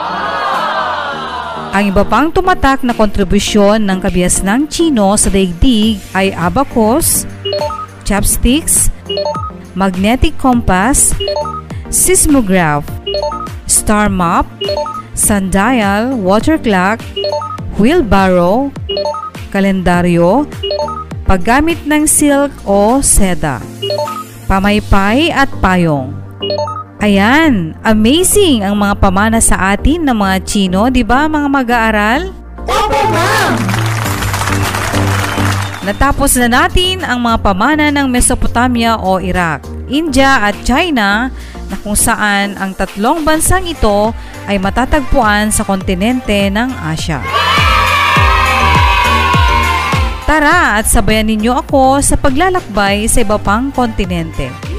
Ang 1.71 1.95
iba 1.95 2.03
pang 2.03 2.27
tumatak 2.27 2.83
na 2.83 2.91
kontribusyon 2.91 3.87
ng 3.87 4.03
kabias 4.03 4.43
ng 4.43 4.67
Chino 4.67 5.15
sa 5.15 5.31
daigdig 5.31 6.03
ay 6.11 6.35
abacus, 6.35 7.23
chopsticks, 8.03 8.91
magnetic 9.71 10.35
compass, 10.35 11.15
seismograph, 11.87 12.83
star 13.71 14.11
map, 14.11 14.43
sundial, 15.15 16.11
water 16.19 16.59
clock, 16.59 16.99
wheelbarrow, 17.79 18.67
kalendaryo, 19.55 20.43
paggamit 21.23 21.79
ng 21.87 22.03
silk 22.03 22.51
o 22.67 22.99
seda, 22.99 23.63
pamaypay 24.51 25.31
at 25.31 25.47
payong. 25.63 26.11
Ayan, 27.01 27.73
amazing 27.81 28.61
ang 28.61 28.77
mga 28.77 29.01
pamana 29.01 29.41
sa 29.41 29.73
atin 29.73 30.05
ng 30.05 30.13
mga 30.13 30.37
Chino, 30.45 30.85
di 30.93 31.01
ba 31.01 31.25
mga 31.25 31.49
mag-aaral? 31.49 32.29
Opo, 32.61 33.01
ma'am! 33.09 33.57
Natapos 35.81 36.37
na 36.37 36.61
natin 36.61 37.01
ang 37.01 37.17
mga 37.25 37.41
pamana 37.41 37.89
ng 37.89 38.05
Mesopotamia 38.05 39.01
o 39.01 39.17
Iraq, 39.17 39.65
India 39.89 40.45
at 40.45 40.53
China 40.61 41.33
na 41.73 41.75
kung 41.81 41.97
saan 41.97 42.53
ang 42.61 42.77
tatlong 42.77 43.25
bansang 43.25 43.65
ito 43.65 44.13
ay 44.45 44.61
matatagpuan 44.61 45.49
sa 45.49 45.65
kontinente 45.65 46.53
ng 46.53 46.69
Asya. 46.85 47.25
Tara 50.29 50.77
at 50.77 50.85
sabayan 50.85 51.33
ninyo 51.33 51.65
ako 51.65 51.97
sa 52.05 52.13
paglalakbay 52.13 53.09
sa 53.09 53.25
iba 53.25 53.41
pang 53.41 53.73
kontinente. 53.73 54.70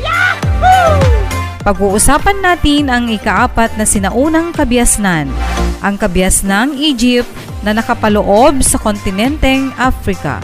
Pag-uusapan 1.63 2.43
natin 2.43 2.91
ang 2.91 3.07
ikaapat 3.07 3.79
na 3.79 3.87
sinaunang 3.87 4.51
kabiasnan, 4.51 5.31
ang 5.79 5.95
kabiasnang 5.95 6.75
Egypt 6.75 7.31
na 7.63 7.71
nakapaloob 7.71 8.67
sa 8.67 8.83
kontinenteng 8.83 9.71
Africa. 9.79 10.43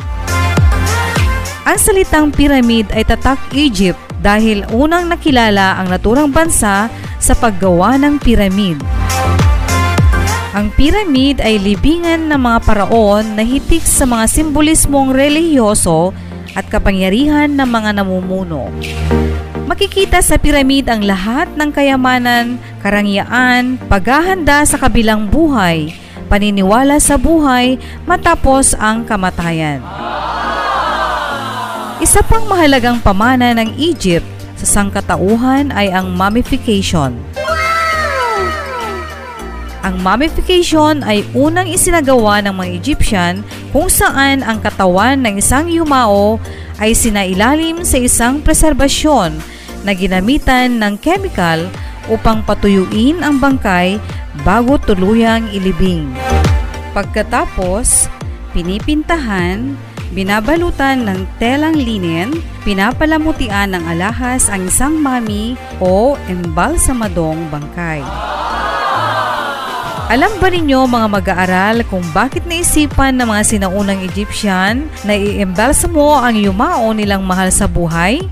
Ang 1.66 1.74
salitang 1.74 2.30
pyramid 2.30 2.86
ay 2.94 3.02
tatak 3.02 3.50
Egypt 3.50 3.98
dahil 4.22 4.62
unang 4.70 5.10
nakilala 5.10 5.82
ang 5.82 5.90
naturang 5.90 6.30
bansa 6.30 6.86
sa 7.18 7.34
paggawa 7.34 7.98
ng 7.98 8.22
pyramid. 8.22 8.78
Ang 10.54 10.70
pyramid 10.78 11.42
ay 11.42 11.58
libingan 11.58 12.30
ng 12.30 12.38
mga 12.38 12.58
paraon 12.62 13.34
na 13.34 13.42
hitik 13.42 13.82
sa 13.82 14.06
mga 14.06 14.30
simbolismong 14.30 15.10
relihiyoso 15.10 16.14
at 16.54 16.62
kapangyarihan 16.70 17.50
ng 17.58 17.68
mga 17.68 17.90
namumuno. 18.00 18.70
Makikita 19.68 20.24
sa 20.24 20.40
piramid 20.40 20.88
ang 20.88 21.04
lahat 21.04 21.52
ng 21.52 21.68
kayamanan, 21.76 22.56
karangyaan, 22.80 23.76
paghahanda 23.92 24.64
sa 24.64 24.80
kabilang 24.80 25.28
buhay, 25.28 25.92
paniniwala 26.32 26.96
sa 26.96 27.20
buhay 27.20 27.76
matapos 28.08 28.72
ang 28.80 29.04
kamatayan. 29.04 29.84
Isa 32.00 32.24
pang 32.24 32.48
mahalagang 32.48 32.96
pamana 33.04 33.52
ng 33.52 33.76
Egypt 33.76 34.24
sa 34.56 34.80
sangkatauhan 34.80 35.68
ay 35.76 35.92
ang 35.92 36.16
mummification. 36.16 37.20
Ang 39.84 40.00
mummification 40.00 41.04
ay 41.04 41.28
unang 41.36 41.68
isinagawa 41.68 42.40
ng 42.40 42.56
mga 42.56 42.70
Egyptian 42.72 43.34
kung 43.68 43.92
saan 43.92 44.40
ang 44.40 44.64
katawan 44.64 45.20
ng 45.20 45.36
isang 45.36 45.68
yumao 45.68 46.40
ay 46.80 46.96
sinailalim 46.96 47.84
sa 47.84 48.00
isang 48.00 48.40
preserbasyon 48.40 49.57
na 49.88 49.96
ginamitan 49.96 50.76
ng 50.76 51.00
chemical 51.00 51.64
upang 52.12 52.44
patuyuin 52.44 53.24
ang 53.24 53.40
bangkay 53.40 53.96
bago 54.44 54.76
tuluyang 54.76 55.48
ilibing. 55.48 56.12
Pagkatapos, 56.92 58.12
pinipintahan, 58.52 59.72
binabalutan 60.12 61.08
ng 61.08 61.24
telang 61.40 61.72
linen, 61.72 62.36
pinapalamutian 62.68 63.72
ng 63.72 63.84
alahas 63.88 64.52
ang 64.52 64.68
isang 64.68 65.00
mami 65.00 65.56
o 65.80 66.20
embalsamadong 66.28 67.48
bangkay. 67.48 68.04
Alam 70.08 70.40
ba 70.40 70.48
ninyo 70.48 70.88
mga 70.88 71.08
mag-aaral 71.12 71.76
kung 71.84 72.00
bakit 72.16 72.48
naisipan 72.48 73.20
ng 73.20 73.28
mga 73.28 73.44
sinaunang 73.44 74.00
Egyptian 74.00 74.88
na 75.04 75.12
i-embalsamo 75.12 76.16
ang 76.16 76.32
yumao 76.32 76.96
nilang 76.96 77.28
mahal 77.28 77.52
sa 77.52 77.68
buhay? 77.68 78.24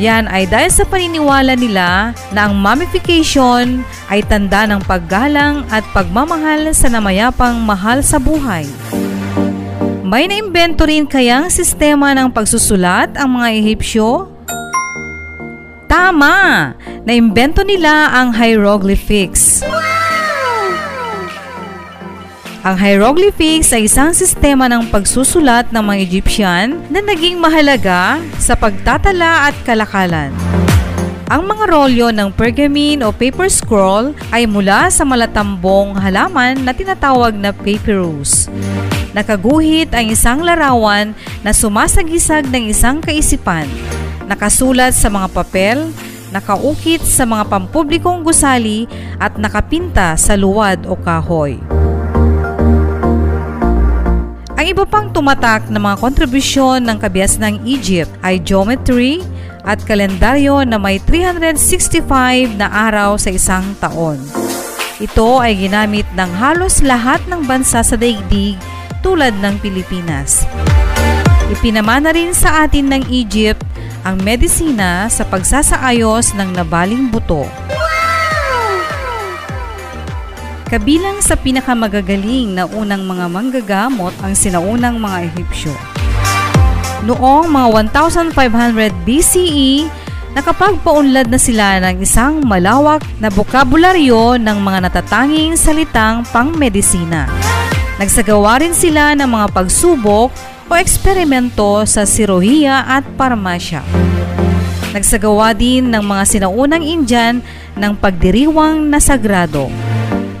Yan 0.00 0.24
ay 0.28 0.48
dahil 0.48 0.72
sa 0.72 0.88
paniniwala 0.88 1.52
nila 1.52 2.16
na 2.32 2.48
ang 2.48 2.56
mummification 2.56 3.84
ay 4.08 4.24
tanda 4.24 4.64
ng 4.64 4.80
paggalang 4.88 5.68
at 5.68 5.84
pagmamahal 5.92 6.72
sa 6.72 6.88
namayapang 6.88 7.60
mahal 7.60 8.00
sa 8.00 8.16
buhay. 8.16 8.64
May 10.00 10.28
naimbento 10.28 10.84
rin 10.84 11.08
kayang 11.08 11.48
sistema 11.48 12.12
ng 12.12 12.32
pagsusulat 12.32 13.16
ang 13.16 13.40
mga 13.40 13.48
Ehipsyo? 13.56 14.28
Tama! 15.88 16.72
Naimbento 17.04 17.64
nila 17.64 18.12
ang 18.12 18.32
hieroglyphics. 18.32 19.64
Ang 22.62 22.78
hieroglyphics 22.78 23.74
ay 23.74 23.90
isang 23.90 24.14
sistema 24.14 24.70
ng 24.70 24.86
pagsusulat 24.86 25.74
ng 25.74 25.82
mga 25.82 25.98
Egyptian 25.98 26.78
na 26.94 27.02
naging 27.02 27.42
mahalaga 27.42 28.22
sa 28.38 28.54
pagtatala 28.54 29.50
at 29.50 29.56
kalakalan. 29.66 30.30
Ang 31.26 31.42
mga 31.42 31.64
rolyo 31.66 32.14
ng 32.14 32.30
pergamene 32.30 33.02
o 33.02 33.10
paper 33.10 33.50
scroll 33.50 34.14
ay 34.30 34.46
mula 34.46 34.94
sa 34.94 35.02
malatambong 35.02 35.98
halaman 35.98 36.62
na 36.62 36.70
tinatawag 36.70 37.34
na 37.34 37.50
papyrus. 37.50 38.46
Nakaguhit 39.10 39.90
ang 39.90 40.06
isang 40.06 40.46
larawan 40.46 41.18
na 41.42 41.50
sumasagisag 41.50 42.46
ng 42.46 42.70
isang 42.70 43.02
kaisipan, 43.02 43.66
nakasulat 44.30 44.94
sa 44.94 45.10
mga 45.10 45.34
papel, 45.34 45.90
nakaukit 46.30 47.02
sa 47.02 47.26
mga 47.26 47.42
pampublikong 47.42 48.22
gusali 48.22 48.86
at 49.18 49.34
nakapinta 49.34 50.14
sa 50.14 50.38
luwad 50.38 50.86
o 50.86 50.94
kahoy. 50.94 51.58
Ang 54.62 54.78
iba 54.78 54.86
pang 54.86 55.10
tumatak 55.10 55.66
na 55.74 55.82
mga 55.82 55.98
kontribusyon 55.98 56.86
ng 56.86 57.02
kabias 57.02 57.34
ng 57.34 57.66
Egypt 57.66 58.14
ay 58.22 58.38
geometry 58.38 59.18
at 59.66 59.82
kalendaryo 59.82 60.62
na 60.62 60.78
may 60.78 61.02
365 61.02 62.06
na 62.54 62.70
araw 62.70 63.18
sa 63.18 63.34
isang 63.34 63.74
taon. 63.82 64.22
Ito 65.02 65.42
ay 65.42 65.66
ginamit 65.66 66.06
ng 66.14 66.30
halos 66.38 66.78
lahat 66.78 67.18
ng 67.26 67.42
bansa 67.42 67.82
sa 67.82 67.98
daigdig 67.98 68.54
tulad 69.02 69.34
ng 69.42 69.58
Pilipinas. 69.58 70.46
Ipinamana 71.50 72.14
rin 72.14 72.30
sa 72.30 72.62
atin 72.62 72.86
ng 72.86 73.10
Egypt 73.10 73.66
ang 74.06 74.14
medisina 74.22 75.10
sa 75.10 75.26
pagsasaayos 75.26 76.38
ng 76.38 76.54
nabaling 76.54 77.10
buto. 77.10 77.50
Kabilang 80.72 81.20
sa 81.20 81.36
pinakamagagaling 81.36 82.56
na 82.56 82.64
unang 82.64 83.04
mga 83.04 83.28
manggagamot 83.28 84.16
ang 84.24 84.32
sinaunang 84.32 84.96
mga 84.96 85.28
Ehipsyo. 85.28 85.76
Noong 87.04 87.52
mga 87.52 87.92
1500 87.92 89.04
BCE, 89.04 89.84
nakapagpaunlad 90.32 91.28
na 91.28 91.36
sila 91.36 91.76
ng 91.76 92.00
isang 92.00 92.40
malawak 92.40 93.04
na 93.20 93.28
bokabularyo 93.28 94.40
ng 94.40 94.58
mga 94.64 94.88
natatanging 94.88 95.60
salitang 95.60 96.24
pangmedisina. 96.32 97.28
Nagsagawa 98.00 98.64
rin 98.64 98.72
sila 98.72 99.12
ng 99.12 99.28
mga 99.28 99.52
pagsubok 99.52 100.32
o 100.64 100.72
eksperimento 100.72 101.84
sa 101.84 102.08
sirohiya 102.08 102.88
at 102.88 103.04
parmasya. 103.20 103.84
Nagsagawa 104.96 105.52
din 105.52 105.92
ng 105.92 106.00
mga 106.00 106.24
sinaunang 106.24 106.80
Indian 106.80 107.44
ng 107.76 107.92
pagdiriwang 108.00 108.88
na 108.88 108.96
sagrado. 109.04 109.91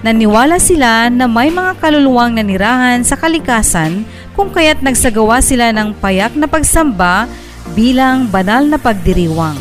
Naniwala 0.02 0.58
sila 0.58 1.06
na 1.14 1.30
may 1.30 1.54
mga 1.54 1.78
kaluluwang 1.78 2.34
nanirahan 2.34 3.06
sa 3.06 3.14
kalikasan 3.14 4.02
kung 4.34 4.50
kaya't 4.50 4.82
nagsagawa 4.82 5.38
sila 5.38 5.70
ng 5.70 5.94
payak 6.02 6.34
na 6.34 6.50
pagsamba 6.50 7.30
bilang 7.78 8.26
banal 8.26 8.66
na 8.66 8.82
pagdiriwang. 8.82 9.54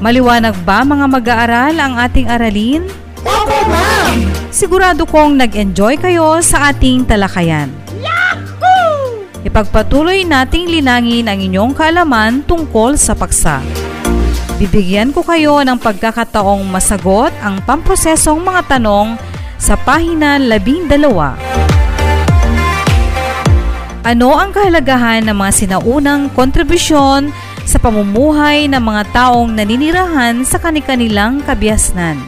Maliwanag 0.00 0.56
ba 0.64 0.80
mga 0.80 1.06
mag-aaral 1.12 1.74
ang 1.76 2.00
ating 2.00 2.24
aralin? 2.24 2.88
Opo, 3.20 3.58
ma'am! 3.68 4.16
Sigurado 4.48 5.04
kong 5.04 5.36
nag-enjoy 5.36 6.00
kayo 6.00 6.40
sa 6.40 6.72
ating 6.72 7.04
talakayan. 7.04 7.68
Yahoo! 8.00 9.28
Ipagpatuloy 9.44 10.24
nating 10.24 10.72
linangin 10.72 11.28
ang 11.28 11.36
inyong 11.36 11.76
kaalaman 11.76 12.40
tungkol 12.48 12.96
sa 12.96 13.12
paksa. 13.12 13.60
Bibigyan 14.58 15.14
ko 15.14 15.22
kayo 15.22 15.62
ng 15.62 15.78
pagkakataong 15.78 16.66
masagot 16.66 17.30
ang 17.38 17.62
pamprosesong 17.62 18.42
mga 18.42 18.74
tanong 18.74 19.14
sa 19.54 19.78
pahina 19.78 20.34
12. 20.34 20.98
Ano 24.02 24.34
ang 24.34 24.50
kahalagahan 24.50 25.22
ng 25.30 25.36
mga 25.38 25.52
sinaunang 25.54 26.34
kontribusyon 26.34 27.30
sa 27.62 27.78
pamumuhay 27.78 28.66
ng 28.66 28.82
mga 28.82 29.02
taong 29.14 29.54
naninirahan 29.54 30.42
sa 30.42 30.58
kanilang 30.58 31.38
kabiasnan? 31.46 32.18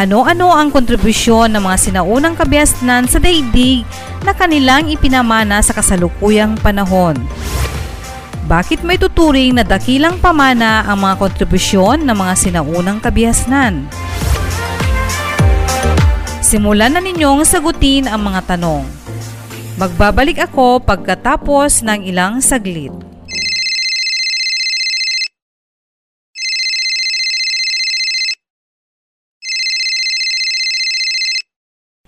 Ano-ano 0.00 0.48
ang 0.48 0.72
kontribusyon 0.72 1.52
ng 1.52 1.60
mga 1.60 1.76
sinaunang 1.76 2.40
kabiasnan 2.40 3.04
sa 3.04 3.20
daigdig 3.20 3.84
na 4.24 4.32
kanilang 4.32 4.88
ipinamana 4.88 5.60
sa 5.60 5.76
kasalukuyang 5.76 6.56
panahon? 6.56 7.20
Bakit 8.44 8.84
may 8.84 9.00
tuturing 9.00 9.56
na 9.56 9.64
dakilang 9.64 10.20
pamana 10.20 10.84
ang 10.84 11.00
mga 11.00 11.16
kontribusyon 11.16 12.04
ng 12.04 12.12
mga 12.12 12.34
sinaunang 12.36 13.00
kabihasnan? 13.00 13.88
Simulan 16.44 16.92
na 16.92 17.00
ninyong 17.00 17.40
sagutin 17.48 18.04
ang 18.04 18.20
mga 18.20 18.52
tanong. 18.52 18.84
Magbabalik 19.80 20.44
ako 20.44 20.76
pagkatapos 20.84 21.80
ng 21.88 22.04
ilang 22.04 22.44
saglit. 22.44 22.92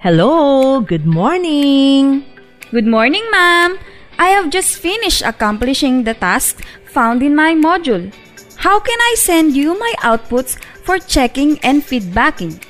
Hello, 0.05 0.85
good 0.85 1.09
morning. 1.09 2.29
Good 2.77 2.85
morning, 2.85 3.25
ma'am. 3.33 3.96
I 4.19 4.29
have 4.29 4.51
just 4.51 4.77
finished 4.77 5.23
accomplishing 5.23 6.05
the 6.05 6.15
task 6.15 6.65
found 6.87 7.23
in 7.23 7.37
my 7.37 7.55
module. 7.55 8.13
How 8.57 8.81
can 8.81 8.99
I 8.99 9.15
send 9.19 9.55
you 9.55 9.79
my 9.79 9.93
outputs 10.01 10.57
for 10.85 10.99
checking 10.99 11.59
and 11.61 11.83
feedbacking? 11.83 12.63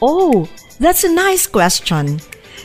Oh, 0.00 0.48
that's 0.78 1.02
a 1.02 1.12
nice 1.12 1.46
question. 1.46 2.20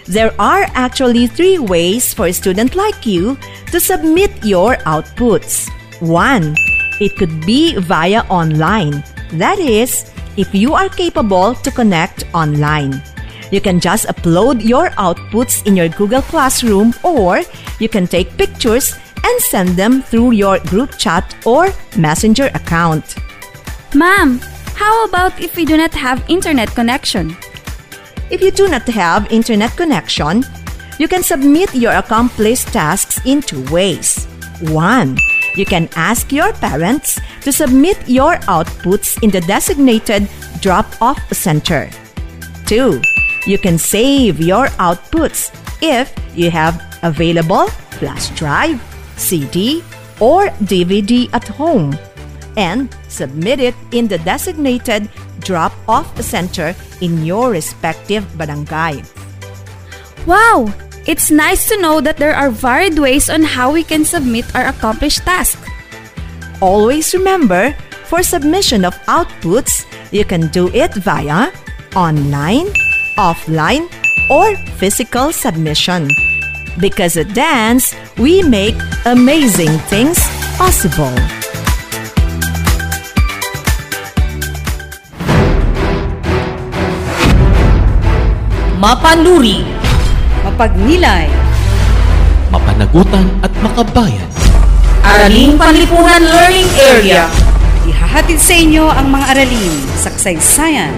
There 0.06 0.34
are 0.40 0.70
actually 0.74 1.28
three 1.28 1.58
ways 1.58 2.14
for 2.14 2.28
a 2.28 2.34
student 2.34 2.76
like 2.76 3.06
you 3.06 3.38
to 3.72 3.80
submit 3.80 4.32
your 4.46 4.76
outputs. 4.86 5.70
One, 6.00 6.56
it 7.00 7.18
could 7.18 7.46
be 7.46 7.76
via 7.78 8.22
online. 8.30 9.04
That 9.34 9.58
is, 9.58 10.12
if 10.38 10.54
you 10.54 10.74
are 10.74 10.90
capable 10.90 11.56
to 11.56 11.72
connect 11.72 12.26
online. 12.34 13.02
You 13.52 13.62
can 13.62 13.80
just 13.80 14.08
upload 14.08 14.64
your 14.64 14.90
outputs 14.92 15.68
in 15.68 15.76
your 15.76 15.90
Google 15.90 16.22
Classroom 16.22 16.94
or 17.04 17.42
you 17.80 17.90
can 17.90 18.08
take 18.08 18.38
pictures 18.38 18.96
and 19.24 19.42
send 19.42 19.70
them 19.70 20.02
through 20.02 20.32
your 20.32 20.60
group 20.60 20.98
chat 20.98 21.36
or 21.46 21.70
messenger 21.98 22.50
account. 22.56 23.16
Ma'am, 23.94 24.40
How 24.82 25.06
about 25.06 25.40
if 25.40 25.56
we 25.56 25.64
do 25.64 25.78
not 25.78 25.94
have 25.94 26.26
internet 26.28 26.74
connection? 26.74 27.38
If 28.32 28.42
you 28.42 28.50
do 28.50 28.68
not 28.68 28.88
have 28.88 29.32
internet 29.32 29.78
connection, 29.78 30.44
you 30.98 31.08
can 31.08 31.22
submit 31.22 31.76
your 31.76 31.94
accomplished 31.94 32.74
tasks 32.74 33.22
in 33.26 33.42
two 33.42 33.62
ways. 33.70 34.26
One, 34.74 35.18
you 35.56 35.66
can 35.66 35.90
ask 35.96 36.32
your 36.32 36.52
parents 36.54 37.20
to 37.42 37.52
submit 37.52 37.98
your 38.08 38.38
outputs 38.50 39.22
in 39.22 39.30
the 39.30 39.42
designated 39.42 40.28
drop 40.62 40.88
off 41.02 41.22
center. 41.30 41.90
Two, 42.66 43.02
you 43.46 43.58
can 43.58 43.78
save 43.78 44.40
your 44.40 44.68
outputs 44.78 45.50
if 45.82 46.14
you 46.36 46.52
have 46.52 46.82
available 47.04 47.68
flash 47.98 48.30
drive, 48.38 48.82
CD, 49.18 49.84
or 50.20 50.50
DVD 50.70 51.30
at 51.34 51.48
home 51.48 51.98
and 52.58 52.94
submit 53.08 53.60
it 53.60 53.76
in 53.92 54.08
the 54.08 54.18
designated 54.20 55.10
drop 55.40 55.74
off 55.88 56.06
center 56.22 56.76
in 57.02 57.26
your 57.26 57.50
respective 57.50 58.26
barangay. 58.38 59.02
Wow! 60.28 60.70
It's 61.08 61.32
nice 61.32 61.68
to 61.70 61.82
know 61.82 62.00
that 62.02 62.18
there 62.18 62.36
are 62.36 62.52
varied 62.52 63.00
ways 63.00 63.30
on 63.30 63.42
how 63.42 63.74
we 63.74 63.84
can 63.84 64.06
submit 64.06 64.46
our 64.54 64.68
accomplished 64.70 65.26
task. 65.26 65.58
Always 66.62 67.14
remember, 67.16 67.74
for 68.06 68.22
submission 68.22 68.86
of 68.86 68.94
outputs, 69.10 69.82
you 70.14 70.24
can 70.26 70.48
do 70.54 70.70
it 70.78 70.94
via 70.94 71.50
online, 71.96 72.70
offline, 73.22 73.86
or 74.34 74.58
physical 74.82 75.30
submission. 75.30 76.10
Because 76.82 77.14
at 77.22 77.30
Dance, 77.38 77.94
we 78.18 78.42
make 78.42 78.74
amazing 79.06 79.78
things 79.86 80.18
possible. 80.58 81.14
Mapanuri, 88.82 89.62
Mapagnilay, 90.42 91.30
Mapanagutan 92.50 93.30
at 93.46 93.54
makabayan. 93.62 94.26
Araling 95.06 95.54
Panlipunan 95.54 96.26
Learning 96.26 96.66
Area, 96.82 97.30
ihahatid 97.86 98.42
sa 98.42 98.58
inyo 98.58 98.90
ang 98.90 99.14
mga 99.14 99.26
aralin 99.38 99.76
sa 100.02 100.10
kasaysayan, 100.10 100.98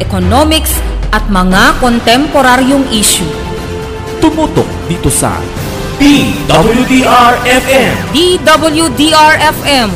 Economics 0.00 0.80
at 1.12 1.24
mga 1.32 1.80
kontemporaryong 1.80 2.84
issue. 2.92 3.28
Tumutok 4.18 4.66
dito 4.90 5.08
sa 5.08 5.38
DWDR-FM 5.98 7.92
DWDR-FM 8.14 9.88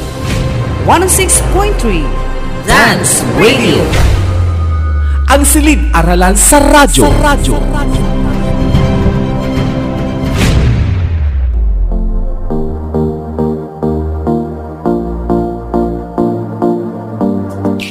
106.3 0.82 2.22
Dance 2.66 3.22
Radio. 3.38 3.82
Ang 5.30 5.42
silid-aralan 5.46 6.34
sa 6.34 6.58
radyo. 6.58 7.06
Sa 7.06 7.14
radyo. 7.22 7.56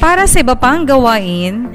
Para 0.01 0.27
sa 0.27 0.43
iba 0.43 0.53
pang 0.59 0.83
gawain, 0.83 1.71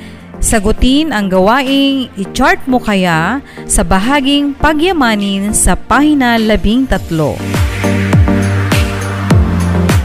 sagutin 0.46 1.10
ang 1.10 1.26
gawaing 1.26 2.06
i-chart 2.14 2.62
mo 2.70 2.78
kaya 2.78 3.42
sa 3.66 3.82
bahaging 3.82 4.54
pagyamanin 4.54 5.50
sa 5.50 5.74
pahina 5.74 6.38
13. 6.38 7.10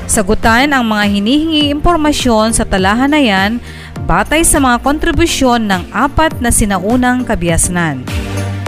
Sagutan 0.09 0.73
ang 0.73 0.81
mga 0.89 1.05
hinihingi 1.13 1.69
impormasyon 1.69 2.57
sa 2.57 2.65
talahan 2.65 3.13
na 3.13 3.21
yan 3.21 3.61
batay 4.09 4.41
sa 4.41 4.57
mga 4.57 4.81
kontribusyon 4.81 5.69
ng 5.69 5.93
apat 5.93 6.41
na 6.41 6.49
sinaunang 6.49 7.21
kabiasnan. 7.21 8.01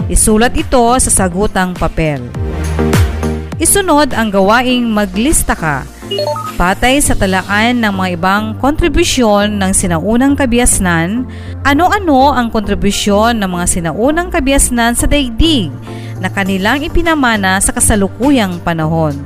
Isulat 0.06 0.54
ito 0.54 0.94
sa 1.02 1.10
sagutang 1.10 1.74
papel. 1.74 2.22
Isunod 3.58 4.14
ang 4.14 4.30
gawaing 4.30 4.86
maglista 4.86 5.58
ka 5.58 5.82
Patay 6.54 7.02
sa 7.02 7.18
talaan 7.18 7.82
ng 7.82 7.90
mga 7.90 8.10
ibang 8.14 8.44
kontribusyon 8.62 9.58
ng 9.58 9.74
sinaunang 9.74 10.38
kabiasnan, 10.38 11.26
ano-ano 11.66 12.30
ang 12.30 12.54
kontribusyon 12.54 13.42
ng 13.42 13.50
mga 13.50 13.66
sinaunang 13.66 14.30
kabiasnan 14.30 14.94
sa 14.94 15.10
daigdig 15.10 15.74
na 16.22 16.30
kanilang 16.30 16.86
ipinamana 16.86 17.58
sa 17.58 17.74
kasalukuyang 17.74 18.62
panahon. 18.62 19.18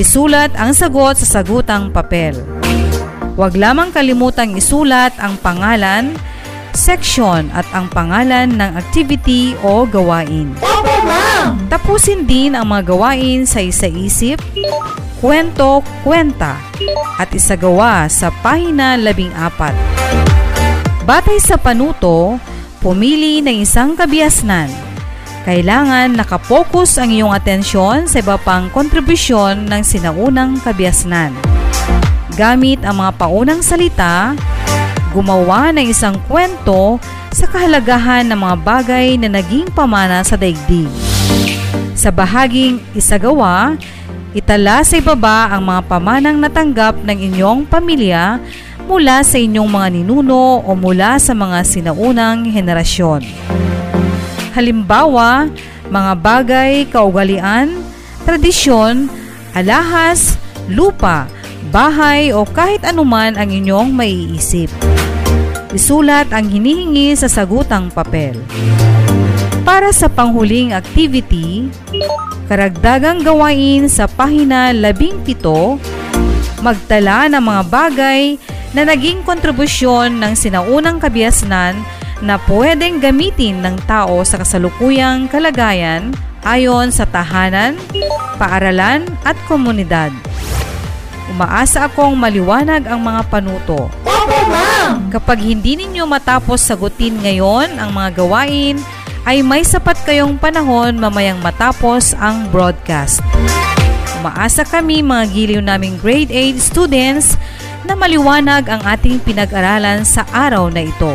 Isulat 0.00 0.56
ang 0.56 0.72
sagot 0.72 1.20
sa 1.20 1.38
sagutang 1.38 1.92
papel. 1.92 2.34
Huwag 3.36 3.54
lamang 3.54 3.92
kalimutang 3.92 4.56
isulat 4.56 5.12
ang 5.20 5.36
pangalan, 5.38 6.16
section 6.72 7.52
at 7.54 7.68
ang 7.70 7.86
pangalan 7.92 8.50
ng 8.58 8.70
activity 8.74 9.54
o 9.62 9.86
gawain. 9.86 10.50
Tapusin 11.70 12.24
din 12.24 12.56
ang 12.56 12.72
mga 12.72 12.94
gawain 12.94 13.44
sa 13.44 13.60
isa-isip, 13.62 14.40
kwento, 15.24 15.80
kwenta 16.04 16.60
at 17.16 17.32
isagawa 17.32 18.04
sa 18.12 18.28
pahina 18.44 18.92
14. 19.00 19.72
Batay 21.08 21.40
sa 21.40 21.56
panuto, 21.56 22.36
pumili 22.84 23.40
ng 23.40 23.64
isang 23.64 23.96
kabiasnan. 23.96 24.68
Kailangan 25.48 26.12
nakapokus 26.12 27.00
ang 27.00 27.08
iyong 27.08 27.32
atensyon 27.32 28.04
sa 28.04 28.20
iba 28.20 28.36
pang 28.36 28.68
kontribusyon 28.68 29.64
ng 29.64 29.80
sinaunang 29.80 30.60
kabiasnan. 30.60 31.32
Gamit 32.36 32.84
ang 32.84 33.00
mga 33.00 33.16
paunang 33.16 33.64
salita, 33.64 34.36
gumawa 35.16 35.72
ng 35.72 35.88
isang 35.88 36.20
kwento 36.28 37.00
sa 37.32 37.48
kahalagahan 37.48 38.28
ng 38.28 38.36
mga 38.44 38.56
bagay 38.60 39.16
na 39.16 39.40
naging 39.40 39.72
pamana 39.72 40.20
sa 40.20 40.36
daigdig. 40.36 40.92
Sa 41.96 42.12
bahaging 42.12 42.84
isagawa, 42.92 43.80
itala 44.34 44.82
sa 44.82 44.98
ibaba 44.98 45.54
ang 45.54 45.62
mga 45.70 45.80
pamanang 45.86 46.38
natanggap 46.42 46.98
ng 47.06 47.18
inyong 47.30 47.70
pamilya 47.70 48.42
mula 48.84 49.22
sa 49.22 49.38
inyong 49.38 49.70
mga 49.70 49.88
ninuno 49.94 50.60
o 50.60 50.70
mula 50.74 51.16
sa 51.22 51.32
mga 51.32 51.62
sinaunang 51.62 52.50
henerasyon. 52.50 53.22
Halimbawa, 54.52 55.48
mga 55.88 56.12
bagay, 56.18 56.72
kaugalian, 56.90 57.80
tradisyon, 58.26 59.06
alahas, 59.54 60.34
lupa, 60.66 61.30
bahay 61.70 62.34
o 62.34 62.42
kahit 62.44 62.82
anuman 62.82 63.38
ang 63.38 63.48
inyong 63.48 63.94
maiisip. 63.94 64.68
Isulat 65.74 66.30
ang 66.30 66.46
hinihingi 66.50 67.18
sa 67.18 67.26
sagutang 67.26 67.90
papel. 67.90 68.38
Para 69.64 69.96
sa 69.96 70.12
panghuling 70.12 70.76
activity, 70.76 71.72
karagdagang 72.52 73.24
gawain 73.24 73.88
sa 73.88 74.04
pahina 74.04 74.76
17, 74.76 75.40
magtala 76.60 77.32
ng 77.32 77.40
mga 77.40 77.62
bagay 77.72 78.36
na 78.76 78.84
naging 78.84 79.24
kontribusyon 79.24 80.20
ng 80.20 80.36
sinaunang 80.36 81.00
kabiasnan 81.00 81.80
na 82.20 82.36
pwedeng 82.44 83.00
gamitin 83.00 83.64
ng 83.64 83.80
tao 83.88 84.20
sa 84.20 84.36
kasalukuyang 84.44 85.32
kalagayan 85.32 86.12
ayon 86.44 86.92
sa 86.92 87.08
tahanan, 87.08 87.80
paaralan 88.36 89.08
at 89.24 89.36
komunidad. 89.48 90.12
Umaasa 91.32 91.88
akong 91.88 92.12
maliwanag 92.12 92.84
ang 92.84 93.00
mga 93.00 93.32
panuto. 93.32 93.88
Opo, 94.04 94.40
ma'am! 94.44 95.08
Kapag 95.08 95.40
hindi 95.40 95.80
ninyo 95.80 96.04
matapos 96.04 96.60
sagutin 96.60 97.16
ngayon 97.24 97.80
ang 97.80 97.96
mga 97.96 98.20
gawain, 98.20 98.76
ay 99.24 99.40
may 99.40 99.64
sapat 99.64 99.96
kayong 100.04 100.36
panahon 100.36 101.00
mamayang 101.00 101.40
matapos 101.40 102.12
ang 102.20 102.48
broadcast. 102.52 103.24
Umaasa 104.20 104.64
kami 104.64 105.00
mga 105.00 105.24
giliw 105.32 105.62
naming 105.64 105.96
grade 106.00 106.32
8 106.32 106.60
students 106.60 107.36
na 107.84 107.92
maliwanag 107.92 108.68
ang 108.68 108.80
ating 108.84 109.20
pinag-aralan 109.20 110.04
sa 110.04 110.24
araw 110.32 110.72
na 110.72 110.88
ito. 110.88 111.12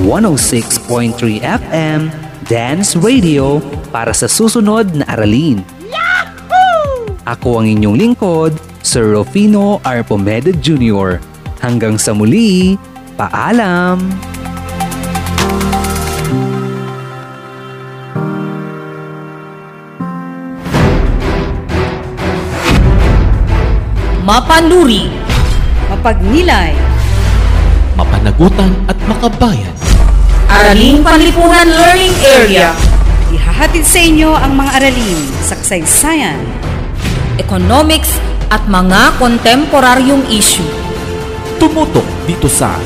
106.3 0.00 1.44
FM 1.44 2.08
Dance 2.48 2.96
Radio 2.96 3.60
para 3.92 4.16
sa 4.16 4.24
susunod 4.24 4.88
na 4.96 5.04
aralin. 5.04 5.60
Ako 7.28 7.60
ang 7.60 7.68
inyong 7.68 8.00
lingkod, 8.00 8.56
Sir 8.80 9.12
Rufino 9.12 9.84
Arpomeda 9.84 10.48
Jr. 10.48 11.20
Hanggang 11.60 12.00
sa 12.00 12.16
muli, 12.16 12.80
paalam! 13.20 14.00
Mapanuri, 24.24 25.12
Mapagnilay, 25.92 26.72
Mapanagutan 27.92 28.72
at 28.88 28.96
makabayan. 29.04 29.81
Araling 30.52 31.00
Panlipunan 31.00 31.64
Learning 31.64 32.12
Area, 32.28 32.76
ihahatid 33.32 33.88
sa 33.88 34.04
inyo 34.04 34.36
ang 34.36 34.52
mga 34.52 34.84
aralin 34.84 35.24
sa 35.40 35.56
kasaysayan, 35.56 36.36
Economics 37.40 38.20
at 38.52 38.60
mga 38.68 39.16
kontemporaryong 39.16 40.28
issue. 40.28 40.68
Tumutok 41.56 42.04
dito 42.28 42.52
sa 42.52 42.76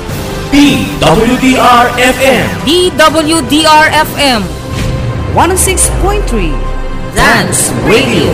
DWDR-FM 0.55 2.45
DWDR-FM 2.63 4.41
106.3 5.35 7.19
Dance 7.19 7.75
Radio. 7.83 8.31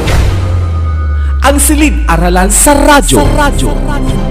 Ang 1.40 1.56
silid-aralan 1.56 2.52
sa 2.52 2.76
radyo. 2.76 3.24
Sa 3.24 3.48
radyo. 3.48 3.72
Dance 3.80 4.21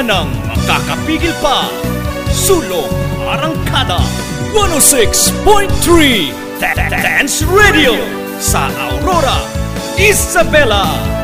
Nang 0.00 0.32
makakapigil 0.48 1.32
pa. 1.44 1.68
Sulong 2.32 2.88
Arangkada 3.20 4.00
106.3 4.56 5.44
Dance 6.88 7.44
Radio 7.44 8.00
sa 8.40 8.72
Aurora, 8.80 9.44
Isabela. 10.00 11.19